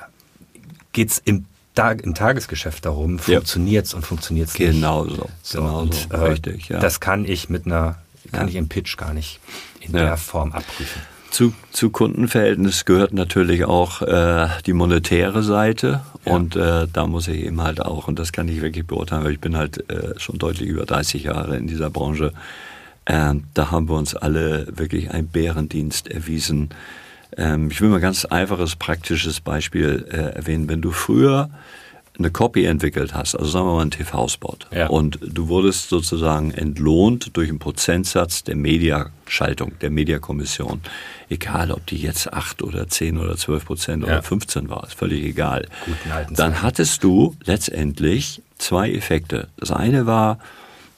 [0.92, 1.46] geht's im
[1.78, 4.72] Tag, im Tagesgeschäft darum, funktioniert es und funktioniert es nicht.
[4.72, 5.28] Genau so.
[5.42, 6.08] so genau und, so.
[6.10, 6.80] Äh, Richtig, ja.
[6.80, 7.96] Das kann ich mit einer,
[8.32, 8.48] kann ja.
[8.48, 9.38] ich im Pitch gar nicht
[9.80, 10.00] in ja.
[10.00, 11.02] der Form abprüfen.
[11.30, 16.32] Zu, zu Kundenverhältnis gehört natürlich auch äh, die monetäre Seite ja.
[16.32, 19.32] und äh, da muss ich eben halt auch, und das kann ich wirklich beurteilen, weil
[19.32, 22.32] ich bin halt äh, schon deutlich über 30 Jahre in dieser Branche,
[23.04, 26.70] äh, da haben wir uns alle wirklich einen Bärendienst erwiesen,
[27.36, 30.68] ähm, ich will mal ein ganz einfaches, praktisches Beispiel äh, erwähnen.
[30.68, 31.50] Wenn du früher
[32.18, 34.88] eine Copy entwickelt hast, also sagen wir mal einen TV-Spot, ja.
[34.88, 40.80] und du wurdest sozusagen entlohnt durch einen Prozentsatz der Mediaschaltung, der Mediakommission,
[41.28, 44.08] egal ob die jetzt acht oder zehn oder zwölf Prozent ja.
[44.08, 45.68] oder 15 war, ist völlig egal.
[46.30, 49.48] Dann hattest du letztendlich zwei Effekte.
[49.56, 50.40] Das eine war,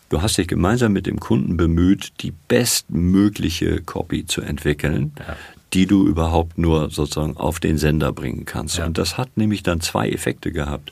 [0.09, 5.37] du hast dich gemeinsam mit dem Kunden bemüht, die bestmögliche Copy zu entwickeln, ja
[5.73, 8.79] die du überhaupt nur sozusagen auf den Sender bringen kannst.
[8.79, 8.87] Ja.
[8.87, 10.91] Und das hat nämlich dann zwei Effekte gehabt.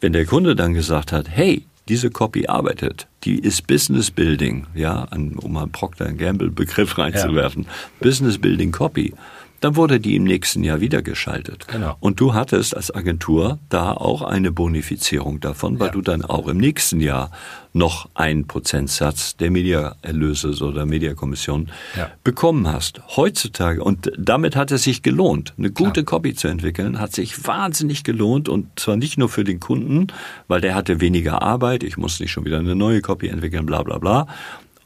[0.00, 5.06] Wenn der Kunde dann gesagt hat, hey, diese Copy arbeitet, die ist Business Building, ja,
[5.12, 7.64] um mal Procter Gamble Begriff reinzuwerfen.
[7.64, 7.68] Ja.
[8.00, 9.12] Business Building Copy
[9.60, 11.66] dann wurde die im nächsten Jahr wieder geschaltet.
[11.68, 11.96] Genau.
[12.00, 15.92] Und du hattest als Agentur da auch eine Bonifizierung davon, weil ja.
[15.92, 17.30] du dann auch im nächsten Jahr
[17.72, 22.10] noch einen Prozentsatz der Mediaerlöse oder Mediakommission ja.
[22.22, 23.00] bekommen hast.
[23.16, 25.54] Heutzutage, und damit hat es sich gelohnt.
[25.58, 26.20] Eine gute Klar.
[26.20, 30.06] Copy zu entwickeln, hat sich wahnsinnig gelohnt und zwar nicht nur für den Kunden,
[30.46, 33.82] weil der hatte weniger Arbeit, ich muss nicht schon wieder eine neue Copy entwickeln, bla
[33.82, 34.28] bla bla,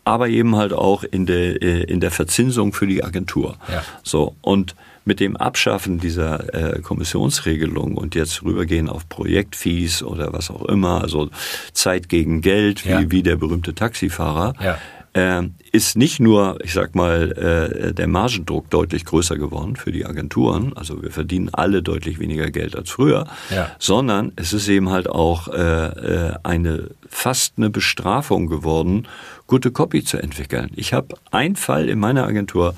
[0.08, 3.56] aber eben halt auch in der, äh, in der Verzinsung für die Agentur.
[3.70, 3.84] Ja.
[4.02, 10.50] So, und mit dem Abschaffen dieser äh, Kommissionsregelung und jetzt rübergehen auf Projektfees oder was
[10.50, 11.28] auch immer, also
[11.72, 13.10] Zeit gegen Geld, wie, ja.
[13.10, 14.78] wie der berühmte Taxifahrer, ja.
[15.18, 15.42] Äh,
[15.72, 20.72] ist nicht nur, ich sag mal, äh, der Margendruck deutlich größer geworden für die Agenturen,
[20.76, 23.70] also wir verdienen alle deutlich weniger Geld als früher, ja.
[23.78, 29.08] sondern es ist eben halt auch äh, äh eine fast eine Bestrafung geworden
[29.46, 30.70] gute Copy zu entwickeln.
[30.76, 32.74] Ich habe einen Fall in meiner Agentur,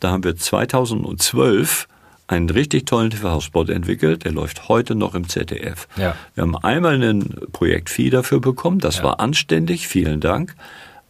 [0.00, 1.88] da haben wir 2012
[2.26, 5.86] einen richtig tollen TV-Spot entwickelt, der läuft heute noch im ZDF.
[5.96, 6.16] Ja.
[6.34, 9.04] Wir haben einmal ein Projekt-Fee dafür bekommen, das ja.
[9.04, 10.56] war anständig, vielen Dank.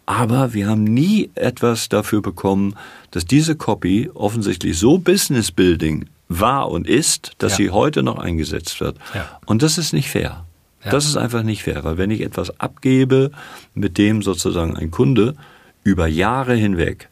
[0.06, 2.76] Aber wir haben nie etwas dafür bekommen,
[3.10, 7.56] dass diese Copy offensichtlich so Business Building war und ist, dass ja.
[7.56, 8.98] sie heute noch eingesetzt wird.
[9.14, 9.40] Ja.
[9.46, 10.46] Und das ist nicht fair.
[10.84, 10.90] Ja.
[10.90, 13.32] Das ist einfach nicht fair, weil wenn ich etwas abgebe,
[13.74, 15.34] mit dem sozusagen ein Kunde
[15.82, 17.08] über Jahre hinweg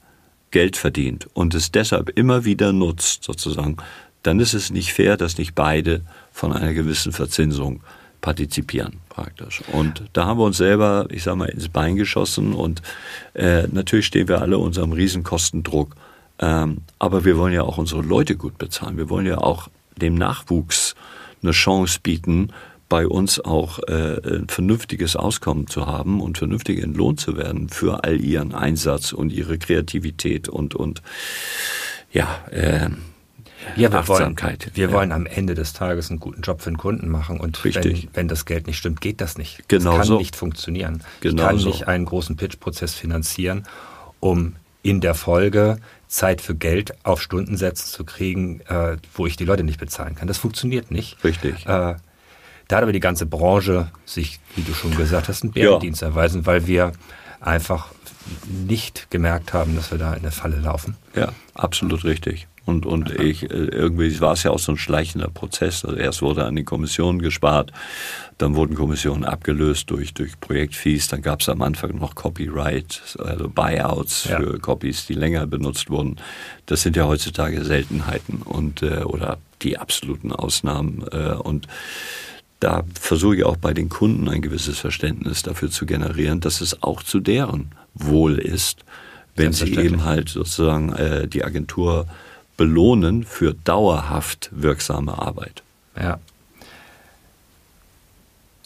[0.53, 3.77] Geld verdient und es deshalb immer wieder nutzt, sozusagen,
[4.23, 7.83] dann ist es nicht fair, dass nicht beide von einer gewissen Verzinsung
[8.21, 9.63] partizipieren praktisch.
[9.73, 12.83] Und da haben wir uns selber, ich sag mal, ins Bein geschossen und
[13.35, 15.95] äh, natürlich stehen wir alle unserem Riesenkostendruck.
[16.41, 18.97] Ähm, aber wir wollen ja auch unsere Leute gut bezahlen.
[18.97, 20.97] Wir wollen ja auch dem Nachwuchs
[21.43, 22.51] eine Chance bieten,
[22.89, 28.05] bei uns auch äh, ein vernünftiges Auskommen zu haben und vernünftig entlohnt zu werden für
[28.05, 31.03] all ihren Einsatz und ihre Kreativität und und
[32.13, 32.91] ja äh,
[33.77, 34.37] ja, wir wollen,
[34.75, 34.93] wir ja.
[34.93, 38.05] wollen am Ende des Tages einen guten Job für den Kunden machen und Richtig.
[38.05, 39.69] Wenn, wenn das Geld nicht stimmt, geht das nicht.
[39.69, 40.19] Genau das kann so.
[40.19, 41.03] nicht funktionieren.
[41.21, 41.69] Genau ich kann so.
[41.69, 43.65] nicht einen großen Pitch-Prozess finanzieren,
[44.21, 49.45] um in der Folge Zeit für Geld auf Stundensätze zu kriegen, äh, wo ich die
[49.45, 50.29] Leute nicht bezahlen kann.
[50.29, 51.23] Das funktioniert nicht.
[51.25, 51.67] Richtig.
[51.67, 51.97] Äh,
[52.69, 56.09] da hat aber die ganze Branche sich, wie du schon gesagt hast, einen Bärendienst ja.
[56.09, 56.93] erweisen, weil wir
[57.41, 57.89] einfach
[58.47, 60.97] nicht gemerkt haben, dass wir da in der Falle laufen.
[61.15, 62.47] Ja, absolut richtig.
[62.67, 65.85] Und, und ich, äh, irgendwie war es ja auch so ein schleichender Prozess.
[65.85, 67.73] Also erst wurde an den Kommissionen gespart,
[68.39, 73.49] dann wurden Kommissionen abgelöst durch, durch Projektfees, dann gab es am Anfang noch Copyright, also
[73.49, 74.39] Buyouts ja.
[74.39, 76.17] für Copies, die länger benutzt wurden.
[76.67, 81.05] Das sind ja heutzutage Seltenheiten und äh, oder die absoluten Ausnahmen.
[81.13, 81.69] Äh, und
[82.61, 86.83] da versuche ich auch bei den Kunden ein gewisses Verständnis dafür zu generieren, dass es
[86.83, 88.85] auch zu deren Wohl ist,
[89.37, 92.07] wenn sie eben halt sozusagen äh, die Agentur
[92.57, 95.63] belohnen für dauerhaft wirksame Arbeit.
[96.01, 96.19] Ja.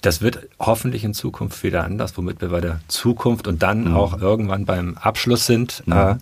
[0.01, 3.97] Das wird hoffentlich in Zukunft wieder anders, womit wir bei der Zukunft und dann mhm.
[3.97, 5.83] auch irgendwann beim Abschluss sind.
[5.87, 5.93] Mhm.
[5.93, 6.17] Äh,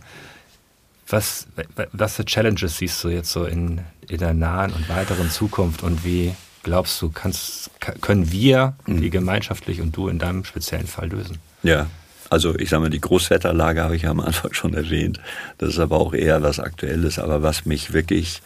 [1.08, 1.46] was,
[1.92, 6.04] was für Challenges siehst du jetzt so in, in der nahen und weiteren Zukunft und
[6.04, 9.02] wie glaubst du, kannst, können wir mhm.
[9.02, 11.38] die gemeinschaftlich und du in deinem speziellen Fall lösen?
[11.62, 11.86] Ja,
[12.30, 15.20] also ich sage mal, die Großwetterlage habe ich ja am Anfang schon erwähnt.
[15.58, 17.18] Das ist aber auch eher was Aktuelles.
[17.18, 18.42] Aber was mich wirklich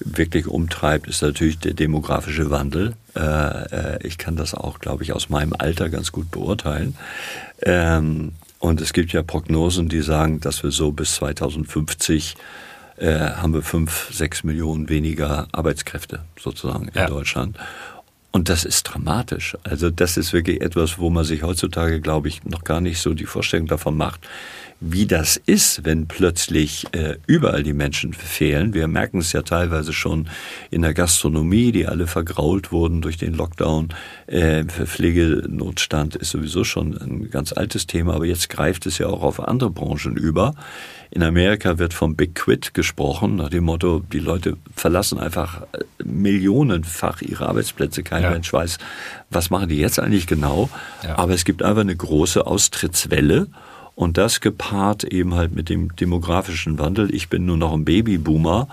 [0.00, 2.94] wirklich umtreibt, ist natürlich der demografische Wandel.
[3.16, 6.96] Äh, äh, ich kann das auch, glaube ich, aus meinem Alter ganz gut beurteilen.
[7.62, 12.36] Ähm, und es gibt ja Prognosen, die sagen, dass wir so bis 2050
[12.96, 17.06] äh, haben wir fünf, sechs Millionen weniger Arbeitskräfte sozusagen in ja.
[17.06, 17.56] Deutschland.
[18.30, 19.56] Und das ist dramatisch.
[19.64, 23.14] Also das ist wirklich etwas, wo man sich heutzutage, glaube ich, noch gar nicht so
[23.14, 24.20] die Vorstellung davon macht,
[24.80, 28.74] wie das ist, wenn plötzlich äh, überall die Menschen fehlen.
[28.74, 30.28] Wir merken es ja teilweise schon
[30.70, 33.88] in der Gastronomie, die alle vergrault wurden durch den Lockdown.
[34.26, 39.22] Äh, Pflegenotstand ist sowieso schon ein ganz altes Thema, aber jetzt greift es ja auch
[39.22, 40.54] auf andere Branchen über.
[41.10, 45.84] In Amerika wird vom Big Quit gesprochen, nach dem Motto, die Leute verlassen einfach äh,
[46.04, 48.02] millionenfach ihre Arbeitsplätze.
[48.02, 48.30] Kein ja.
[48.30, 48.78] Mensch weiß,
[49.30, 50.68] was machen die jetzt eigentlich genau.
[51.02, 51.18] Ja.
[51.18, 53.48] Aber es gibt einfach eine große Austrittswelle.
[53.94, 57.12] Und das gepaart eben halt mit dem demografischen Wandel.
[57.12, 58.68] Ich bin nur noch ein Babyboomer.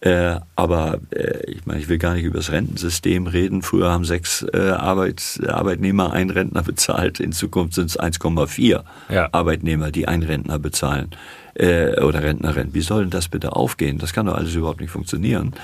[0.00, 3.62] Äh, aber äh, ich meine, ich will gar nicht über das Rentensystem reden.
[3.62, 7.20] Früher haben sechs äh, Arbeits, Arbeitnehmer einen Rentner bezahlt.
[7.20, 9.28] In Zukunft sind es 1,4 ja.
[9.32, 11.10] Arbeitnehmer, die einen Rentner bezahlen
[11.58, 12.74] äh, oder Rentnerin.
[12.74, 13.98] Wie soll denn das bitte aufgehen?
[13.98, 15.54] Das kann doch alles überhaupt nicht funktionieren.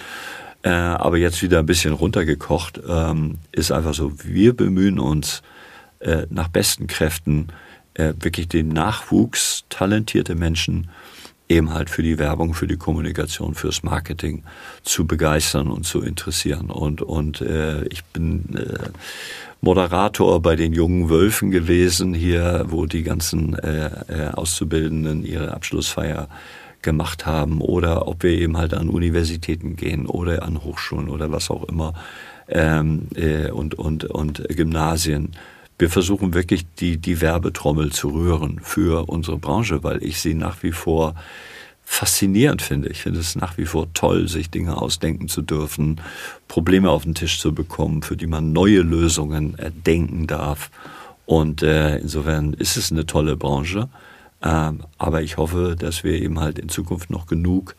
[0.62, 5.42] Äh, aber jetzt wieder ein bisschen runtergekocht ähm, ist einfach so, wir bemühen uns
[5.98, 7.48] äh, nach besten Kräften
[7.94, 10.88] äh, wirklich den Nachwuchs, talentierte Menschen
[11.52, 14.42] eben halt für die Werbung, für die Kommunikation, fürs Marketing
[14.82, 16.70] zu begeistern und zu interessieren.
[16.70, 18.88] Und, und äh, ich bin äh,
[19.60, 26.28] Moderator bei den jungen Wölfen gewesen hier, wo die ganzen äh, äh, Auszubildenden ihre Abschlussfeier
[26.82, 31.48] gemacht haben oder ob wir eben halt an Universitäten gehen oder an Hochschulen oder was
[31.48, 31.94] auch immer
[32.48, 35.36] ähm, äh, und, und, und Gymnasien
[35.82, 40.62] wir versuchen wirklich die, die Werbetrommel zu rühren für unsere Branche, weil ich sie nach
[40.62, 41.16] wie vor
[41.82, 42.88] faszinierend finde.
[42.88, 46.00] Ich finde es nach wie vor toll, sich Dinge ausdenken zu dürfen,
[46.46, 50.70] Probleme auf den Tisch zu bekommen, für die man neue Lösungen erdenken darf.
[51.26, 53.88] Und äh, insofern ist es eine tolle Branche.
[54.40, 57.74] Ähm, aber ich hoffe, dass wir eben halt in Zukunft noch genug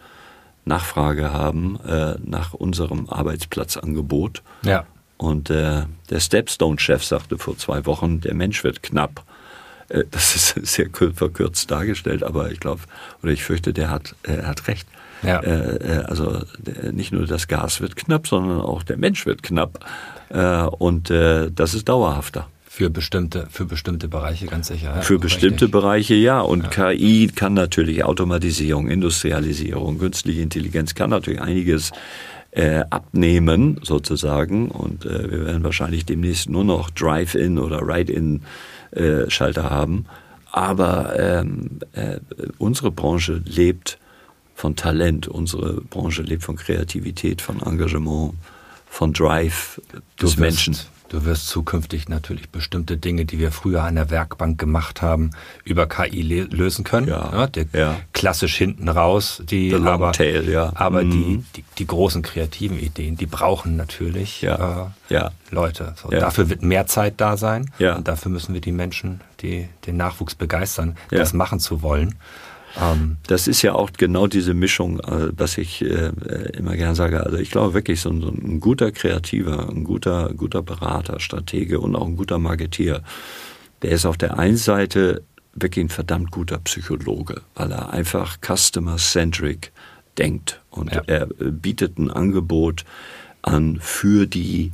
[0.65, 4.43] Nachfrage haben äh, nach unserem Arbeitsplatzangebot.
[4.65, 4.85] Ja.
[5.23, 9.23] Und äh, der Stepstone-Chef sagte vor zwei Wochen, der Mensch wird knapp.
[9.87, 12.81] Äh, das ist sehr verkürzt dargestellt, aber ich glaube,
[13.21, 14.85] oder ich fürchte, der hat, er hat recht.
[15.21, 15.39] Ja.
[15.39, 16.41] Äh, äh also
[16.91, 19.79] nicht nur das Gas wird knapp, sondern auch der Mensch wird knapp.
[20.27, 22.49] Äh, und äh, das ist dauerhafter.
[22.65, 24.95] Für bestimmte, für bestimmte Bereiche ganz sicher.
[24.95, 25.71] Ja, für bestimmte richtig.
[25.71, 26.41] Bereiche ja.
[26.41, 26.91] Und ja.
[26.91, 31.91] KI kann natürlich Automatisierung, Industrialisierung, künstliche Intelligenz kann natürlich einiges
[32.55, 34.69] äh, abnehmen sozusagen.
[34.69, 40.05] Und äh, wir werden wahrscheinlich demnächst nur noch Drive-In oder Ride-In-Schalter äh, haben.
[40.51, 42.19] Aber ähm, äh,
[42.59, 43.97] unsere Branche lebt
[44.55, 48.35] von Talent, unsere Branche lebt von Kreativität, von Engagement,
[48.87, 49.81] von Drive
[50.21, 50.77] des Menschen.
[51.09, 55.31] Du wirst zukünftig natürlich bestimmte Dinge, die wir früher an der Werkbank gemacht haben,
[55.63, 57.07] über KI lösen können.
[57.07, 57.95] Ja, ja, der, ja.
[58.13, 59.41] Klassisch hinten raus.
[59.47, 60.71] Die, The aber, tail, ja.
[60.75, 61.11] aber mhm.
[61.11, 64.43] die, die, die, großen kreativen Ideen, die brauchen natürlich.
[64.43, 64.47] Äh.
[65.51, 65.93] Leute.
[66.01, 67.69] So, Dafür wird mehr Zeit da sein.
[67.77, 67.95] Ja.
[67.95, 72.15] Und dafür müssen wir die Menschen, die den Nachwuchs begeistern, das machen zu wollen.
[72.79, 76.11] Ähm, das ist ja auch genau diese Mischung, äh, was ich äh,
[76.57, 77.23] immer gern sage.
[77.23, 81.79] Also ich glaube wirklich, so ein, so ein guter Kreativer, ein guter, guter Berater, Stratege
[81.79, 83.03] und auch ein guter Marketier,
[83.81, 89.71] der ist auf der einen Seite wirklich ein verdammt guter Psychologe, weil er einfach customer-centric
[90.17, 91.01] denkt und ja.
[91.05, 92.85] er bietet ein Angebot
[93.41, 94.71] an für die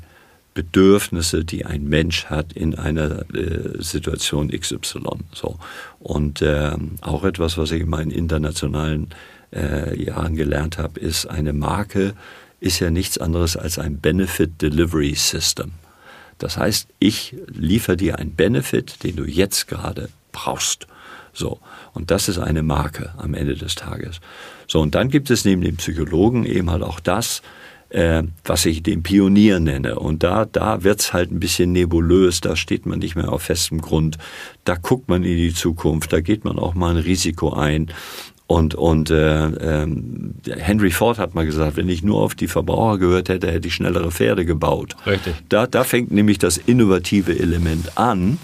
[0.59, 4.99] Bedürfnisse, die ein Mensch hat in einer äh, Situation XY.
[5.33, 5.57] So.
[5.99, 9.07] Und äh, auch etwas, was ich in meinen internationalen
[9.53, 12.13] äh, Jahren gelernt habe, ist, eine Marke
[12.59, 15.71] ist ja nichts anderes als ein Benefit Delivery System.
[16.39, 20.87] Das heißt, ich liefere dir einen Benefit, den du jetzt gerade brauchst.
[21.31, 21.59] So.
[21.93, 24.19] Und das ist eine Marke am Ende des Tages.
[24.67, 24.81] So.
[24.81, 27.43] Und dann gibt es neben dem Psychologen eben halt auch das,
[27.89, 29.99] äh, was ich den Pionier nenne.
[29.99, 33.81] Und da, da wird's halt ein bisschen nebulös, da steht man nicht mehr auf festem
[33.81, 34.17] Grund,
[34.65, 37.91] da guckt man in die Zukunft, da geht man auch mal ein Risiko ein.
[38.47, 39.87] Und, und äh, äh,
[40.57, 43.75] Henry Ford hat mal gesagt, wenn ich nur auf die Verbraucher gehört hätte, hätte ich
[43.75, 44.95] schnellere Pferde gebaut.
[45.05, 45.35] Richtig.
[45.49, 48.39] Da, da fängt nämlich das innovative Element an.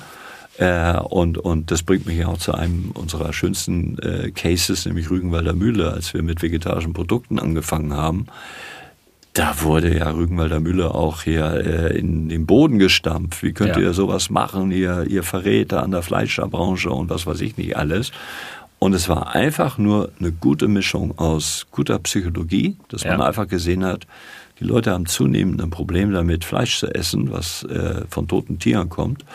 [0.57, 5.53] Äh, und, und das bringt mich auch zu einem unserer schönsten äh, Cases, nämlich Rügenwalder
[5.53, 8.27] Mühle, als wir mit vegetarischen Produkten angefangen haben.
[9.35, 11.45] Da wurde ja Rügenwalder Mühle auch hier
[11.91, 13.43] äh, in den Boden gestampft.
[13.43, 13.81] Wie könnt Ja.
[13.81, 14.71] ihr sowas machen?
[14.71, 18.11] Ihr, ihr Verräter an der Fleischerbranche und was weiß ich nicht alles.
[18.79, 23.25] Und es war einfach nur eine gute Mischung aus guter Psychologie, dass man Ja.
[23.25, 24.07] einfach gesehen hat,
[24.61, 28.87] die Leute haben zunehmend ein Problem damit, Fleisch zu essen, was äh, von toten Tieren
[28.87, 29.25] kommt.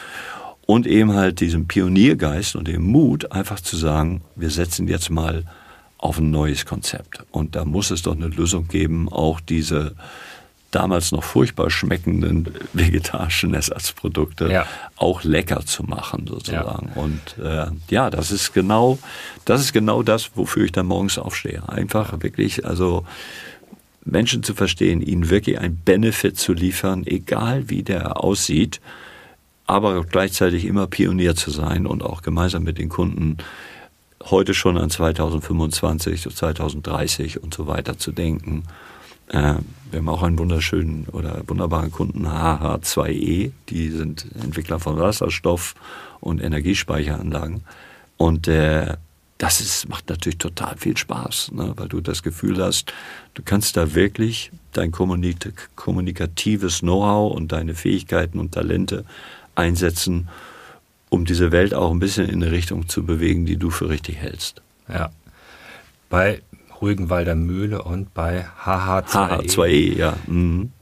[0.65, 5.45] Und eben halt diesem Pioniergeist und dem Mut, einfach zu sagen, wir setzen jetzt mal
[6.01, 7.25] auf ein neues Konzept.
[7.31, 9.95] Und da muss es doch eine Lösung geben, auch diese
[10.71, 14.67] damals noch furchtbar schmeckenden vegetarischen Ersatzprodukte Ja.
[14.97, 16.91] auch lecker zu machen sozusagen.
[16.95, 18.99] Und äh, ja, das ist genau,
[19.45, 21.63] das ist genau das, wofür ich dann morgens aufstehe.
[21.69, 23.05] Einfach wirklich, also
[24.05, 28.81] Menschen zu verstehen, ihnen wirklich ein Benefit zu liefern, egal wie der aussieht,
[29.67, 33.37] aber gleichzeitig immer Pionier zu sein und auch gemeinsam mit den Kunden
[34.25, 38.65] heute schon an 2025, so 2030 und so weiter zu denken.
[39.29, 39.55] Äh,
[39.91, 45.75] wir haben auch einen wunderschönen oder wunderbaren Kunden, HH2E, die sind Entwickler von Wasserstoff
[46.21, 47.63] und Energiespeicheranlagen.
[48.17, 48.97] Und äh,
[49.39, 51.73] das ist, macht natürlich total viel Spaß, ne?
[51.77, 52.93] weil du das Gefühl hast,
[53.35, 59.05] du kannst da wirklich dein kommunik kommunikatives Know-how und deine Fähigkeiten und Talente
[59.55, 60.29] einsetzen,
[61.11, 64.17] um diese Welt auch ein bisschen in eine Richtung zu bewegen, die du für richtig
[64.17, 64.63] hältst.
[64.89, 65.11] Ja.
[66.09, 66.41] Bei
[66.81, 69.47] Rügenwalder Mühle und bei HH2E.
[69.47, 70.17] HH2E, ja.
[70.27, 70.73] Mhm.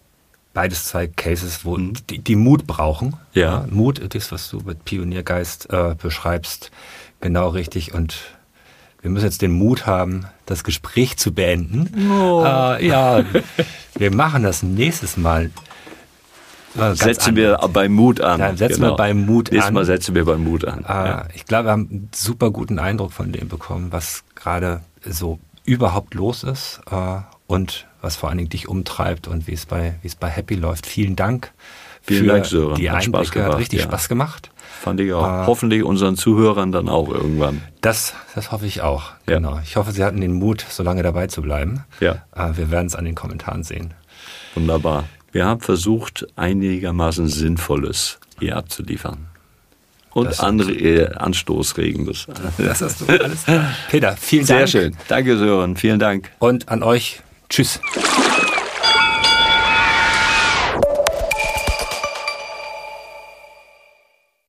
[0.55, 3.15] Beides zwei Cases, wo die, die Mut brauchen.
[3.33, 3.67] Ja.
[3.71, 6.71] Mut, das, was du mit Pioniergeist äh, beschreibst,
[7.21, 7.95] genau richtig.
[7.95, 8.17] Und
[9.01, 11.89] wir müssen jetzt den Mut haben, das Gespräch zu beenden.
[11.97, 13.25] Äh, ja,
[13.97, 15.51] wir machen das nächstes Mal.
[16.95, 18.41] Setzen wir beim Mut an.
[18.41, 19.75] Ja, setzen wir beim Mut Nächstes an.
[19.75, 20.85] Mal setzen wir beim Mut an.
[20.85, 21.25] Äh, ja.
[21.35, 26.15] Ich glaube, wir haben einen super guten Eindruck von dem bekommen, was gerade so überhaupt
[26.15, 30.07] los ist äh, und was vor allen Dingen dich umtreibt und wie es bei, wie
[30.09, 30.87] es bei Happy läuft.
[30.87, 31.53] Vielen Dank
[32.03, 32.75] Vielen für Dank, Sören.
[32.77, 33.39] die Hat Spaß Einblicke.
[33.41, 33.85] Hat gemacht, richtig ja.
[33.87, 34.51] Spaß gemacht.
[34.81, 35.25] Fand ich auch.
[35.43, 37.63] äh, Hoffentlich unseren Zuhörern dann auch irgendwann.
[37.81, 39.11] Das, das hoffe ich auch.
[39.27, 39.59] Genau.
[39.65, 41.85] Ich hoffe, Sie hatten den Mut, so lange dabei zu bleiben.
[42.01, 42.23] Ja.
[42.35, 43.95] Äh, wir werden es an den Kommentaren sehen.
[44.55, 45.05] Wunderbar.
[45.33, 49.27] Wir haben versucht, einigermaßen Sinnvolles hier abzuliefern.
[50.11, 52.27] Und Das- andere äh, Anstoßregendes.
[52.57, 53.45] Das hast du alles.
[53.91, 54.69] Peter, vielen Sehr Dank.
[54.71, 54.97] schön.
[55.07, 55.77] Danke, Sören.
[55.77, 56.31] Vielen Dank.
[56.39, 57.21] Und an euch,
[57.51, 57.81] tschüss.